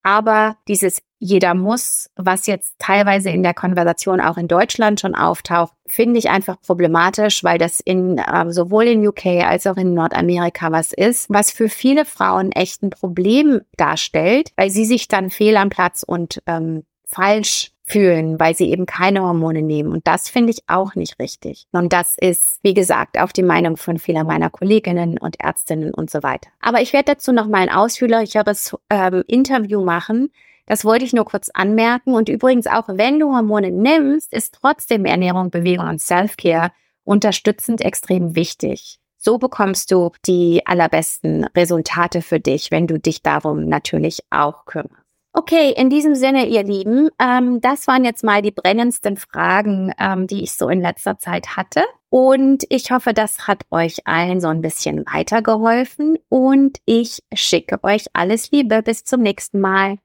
aber 0.08 0.56
dieses 0.70 1.02
jeder 1.20 1.54
muss, 1.54 2.10
was 2.15 2.48
jetzt 2.48 2.76
teilweise 2.80 3.30
in 3.30 3.43
der 3.43 3.54
Konversation 3.54 4.22
auch 4.22 4.38
in 4.38 4.48
Deutschland 4.48 5.02
schon 5.02 5.15
auftaucht, 5.15 5.74
finde 5.86 6.17
ich 6.17 6.30
einfach 6.30 6.62
problematisch, 6.62 7.43
weil 7.43 7.58
das 7.58 7.82
in 7.82 8.17
äh, 8.17 8.50
sowohl 8.50 8.86
in 8.86 9.06
UK 9.06 9.26
als 9.43 9.67
auch 9.67 9.76
in 9.76 9.93
Nordamerika 9.93 10.72
was 10.72 10.93
ist, 10.93 11.30
was 11.30 11.52
für 11.52 11.67
viele 11.67 12.06
Frauen 12.06 12.54
echt 12.54 12.84
ein 12.84 12.91
Problem 12.91 13.60
darstellt, 13.76 14.52
weil 14.56 14.70
sie 14.70 14.86
sich 14.86 15.10
dann 15.10 15.30
fehl 15.30 15.58
am 15.58 15.70
Platz 15.70 16.04
und 16.08 16.41
ähm, 16.46 16.86
falsch 17.04 17.72
fühlen, 17.88 18.39
weil 18.39 18.56
sie 18.56 18.69
eben 18.69 18.86
keine 18.86 19.21
Hormone 19.21 19.62
nehmen. 19.62 19.91
Und 19.91 20.06
das 20.06 20.30
finde 20.30 20.52
ich 20.52 20.63
auch 20.67 20.95
nicht 20.95 21.19
richtig. 21.19 21.65
Und 21.71 21.93
das 21.93 22.17
ist, 22.19 22.60
wie 22.62 22.73
gesagt, 22.73 23.17
auch 23.17 23.32
die 23.32 23.43
Meinung 23.43 23.78
von 23.78 23.97
vielen 23.97 24.28
meiner 24.28 24.50
Kolleginnen 24.50 25.17
und 25.17 25.39
Ärztinnen 25.39 25.93
und 25.93 26.10
so 26.10 26.21
weiter. 26.21 26.50
Aber 26.60 26.82
ich 26.82 26.93
werde 26.93 27.13
dazu 27.13 27.32
noch 27.32 27.47
mal 27.47 27.62
ein 27.62 27.71
ausführlicheres 27.71 28.76
ähm, 28.89 29.23
Interview 29.28 29.84
machen, 29.84 30.30
das 30.67 30.84
wollte 30.84 31.06
ich 31.06 31.13
nur 31.13 31.26
kurz 31.26 31.50
anmerken. 31.54 32.13
Und 32.13 32.30
übrigens 32.30 32.67
auch, 32.67 32.89
wenn 32.89 33.19
du 33.19 33.34
Hormone 33.34 33.71
nimmst, 33.71 34.34
ist 34.34 34.54
trotzdem 34.62 35.06
Ernährung, 35.06 35.50
Bewegung 35.50 35.88
und 35.88 36.02
Self-Care 36.02 36.71
unterstützend 37.04 37.82
extrem 37.82 38.36
wichtig. 38.36 39.00
So 39.17 39.38
bekommst 39.38 39.91
du 39.91 40.12
die 40.26 40.62
allerbesten 40.65 41.45
Resultate 41.56 42.21
für 42.21 42.39
dich, 42.39 42.69
wenn 42.69 42.86
du 42.86 43.00
dich 43.00 43.23
darum 43.23 43.65
natürlich 43.65 44.19
auch 44.30 44.65
kümmerst. 44.65 45.07
Okay, 45.39 45.71
in 45.78 45.91
diesem 45.91 46.15
Sinne, 46.15 46.47
ihr 46.47 46.63
Lieben, 46.63 47.10
ähm, 47.21 47.62
das 47.62 47.86
waren 47.86 48.04
jetzt 48.04 48.23
mal 48.23 48.41
die 48.41 48.50
brennendsten 48.50 49.17
Fragen, 49.17 49.93
ähm, 50.00 50.26
die 50.26 50.41
ich 50.41 50.54
so 50.54 50.67
in 50.67 50.82
letzter 50.82 51.19
Zeit 51.19 51.56
hatte. 51.56 51.84
Und 52.10 52.63
ich 52.69 52.89
hoffe, 52.89 53.13
das 53.13 53.47
hat 53.47 53.63
euch 53.69 54.08
allen 54.08 54.41
so 54.41 54.47
ein 54.47 54.62
bisschen 54.62 55.06
weitergeholfen. 55.06 56.17
Und 56.28 56.80
ich 56.86 57.19
schicke 57.36 57.78
euch 57.84 58.06
alles 58.13 58.50
Liebe. 58.50 58.82
Bis 58.82 59.04
zum 59.04 59.21
nächsten 59.21 59.60
Mal. 59.60 60.00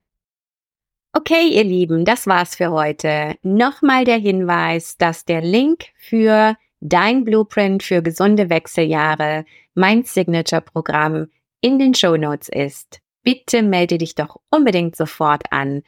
Okay, 1.14 1.48
ihr 1.48 1.64
Lieben, 1.64 2.04
das 2.04 2.26
war's 2.26 2.56
für 2.56 2.70
heute. 2.70 3.36
Nochmal 3.42 4.04
der 4.04 4.18
Hinweis, 4.18 4.98
dass 4.98 5.24
der 5.24 5.40
Link 5.40 5.86
für 5.96 6.56
dein 6.80 7.24
Blueprint 7.24 7.82
für 7.82 8.02
gesunde 8.02 8.50
Wechseljahre, 8.50 9.46
mein 9.72 10.04
Signature-Programm, 10.04 11.28
in 11.62 11.78
den 11.78 11.94
Show 11.94 12.18
Notes 12.18 12.50
ist 12.50 13.01
bitte 13.22 13.62
melde 13.62 13.98
dich 13.98 14.14
doch 14.14 14.40
unbedingt 14.50 14.96
sofort 14.96 15.44
an 15.50 15.82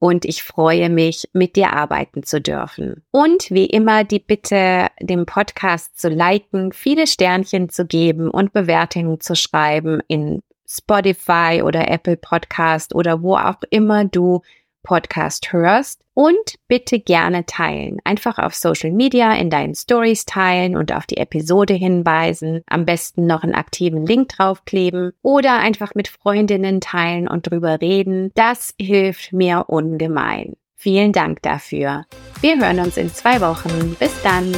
und 0.00 0.24
ich 0.24 0.42
freue 0.42 0.88
mich, 0.88 1.28
mit 1.34 1.56
dir 1.56 1.74
arbeiten 1.74 2.22
zu 2.22 2.40
dürfen. 2.40 3.04
Und 3.10 3.50
wie 3.50 3.66
immer 3.66 4.02
die 4.02 4.18
Bitte, 4.18 4.86
dem 4.98 5.26
Podcast 5.26 6.00
zu 6.00 6.08
liken, 6.08 6.72
viele 6.72 7.06
Sternchen 7.06 7.68
zu 7.68 7.84
geben 7.84 8.30
und 8.30 8.54
Bewertungen 8.54 9.20
zu 9.20 9.36
schreiben 9.36 10.00
in 10.08 10.42
Spotify 10.66 11.62
oder 11.62 11.90
Apple 11.90 12.16
Podcast 12.16 12.94
oder 12.94 13.22
wo 13.22 13.36
auch 13.36 13.60
immer 13.70 14.06
du 14.06 14.40
Podcast 14.82 15.52
hörst 15.52 16.02
und 16.14 16.56
bitte 16.68 17.00
gerne 17.00 17.46
teilen. 17.46 17.98
Einfach 18.04 18.38
auf 18.38 18.54
Social 18.54 18.90
Media 18.90 19.32
in 19.34 19.50
deinen 19.50 19.74
Stories 19.74 20.26
teilen 20.26 20.76
und 20.76 20.92
auf 20.92 21.06
die 21.06 21.16
Episode 21.16 21.74
hinweisen. 21.74 22.62
Am 22.66 22.84
besten 22.84 23.26
noch 23.26 23.42
einen 23.42 23.54
aktiven 23.54 24.04
Link 24.04 24.28
draufkleben 24.30 25.12
oder 25.22 25.58
einfach 25.58 25.94
mit 25.94 26.08
Freundinnen 26.08 26.80
teilen 26.80 27.28
und 27.28 27.50
drüber 27.50 27.80
reden. 27.80 28.30
Das 28.34 28.74
hilft 28.80 29.32
mir 29.32 29.64
ungemein. 29.68 30.56
Vielen 30.76 31.12
Dank 31.12 31.42
dafür. 31.42 32.04
Wir 32.40 32.58
hören 32.58 32.80
uns 32.80 32.96
in 32.96 33.12
zwei 33.12 33.40
Wochen. 33.40 33.96
Bis 33.98 34.22
dann. 34.22 34.54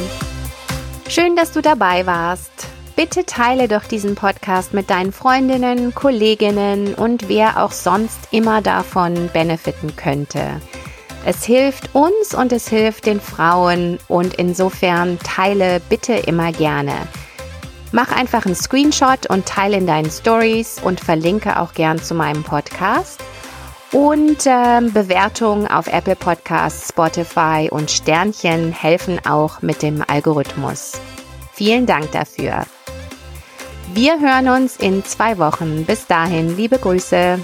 Schön, 1.09 1.35
dass 1.35 1.51
du 1.51 1.61
dabei 1.61 2.05
warst. 2.05 2.67
Bitte 2.95 3.25
teile 3.25 3.67
doch 3.67 3.85
diesen 3.85 4.13
Podcast 4.13 4.73
mit 4.75 4.91
deinen 4.91 5.11
Freundinnen, 5.11 5.95
Kolleginnen 5.95 6.93
und 6.93 7.27
wer 7.27 7.63
auch 7.63 7.71
sonst 7.71 8.19
immer 8.29 8.61
davon 8.61 9.31
benefiten 9.33 9.95
könnte. 9.95 10.61
Es 11.25 11.43
hilft 11.43 11.95
uns 11.95 12.35
und 12.35 12.51
es 12.51 12.67
hilft 12.67 13.07
den 13.07 13.19
Frauen 13.19 13.97
und 14.07 14.35
insofern 14.35 15.17
teile 15.23 15.81
bitte 15.89 16.13
immer 16.13 16.51
gerne. 16.51 16.93
Mach 17.91 18.11
einfach 18.11 18.45
einen 18.45 18.55
Screenshot 18.55 19.27
und 19.27 19.47
teile 19.47 19.77
in 19.77 19.87
deinen 19.87 20.11
Stories 20.11 20.79
und 20.83 20.99
verlinke 20.99 21.59
auch 21.59 21.73
gern 21.73 21.99
zu 21.99 22.13
meinem 22.13 22.43
Podcast. 22.43 23.21
Und 23.91 24.45
äh, 24.45 24.81
Bewertungen 24.81 25.67
auf 25.67 25.87
Apple 25.87 26.15
Podcasts, 26.15 26.89
Spotify 26.89 27.69
und 27.71 27.91
Sternchen 27.91 28.71
helfen 28.71 29.19
auch 29.25 29.61
mit 29.61 29.81
dem 29.83 30.03
Algorithmus. 30.07 30.93
Vielen 31.53 31.85
Dank 31.85 32.11
dafür. 32.11 32.65
Wir 33.91 34.19
hören 34.19 34.49
uns 34.49 34.77
in 34.77 35.03
zwei 35.03 35.37
Wochen. 35.37 35.85
Bis 35.85 36.07
dahin, 36.07 36.55
liebe 36.55 36.79
Grüße. 36.79 37.39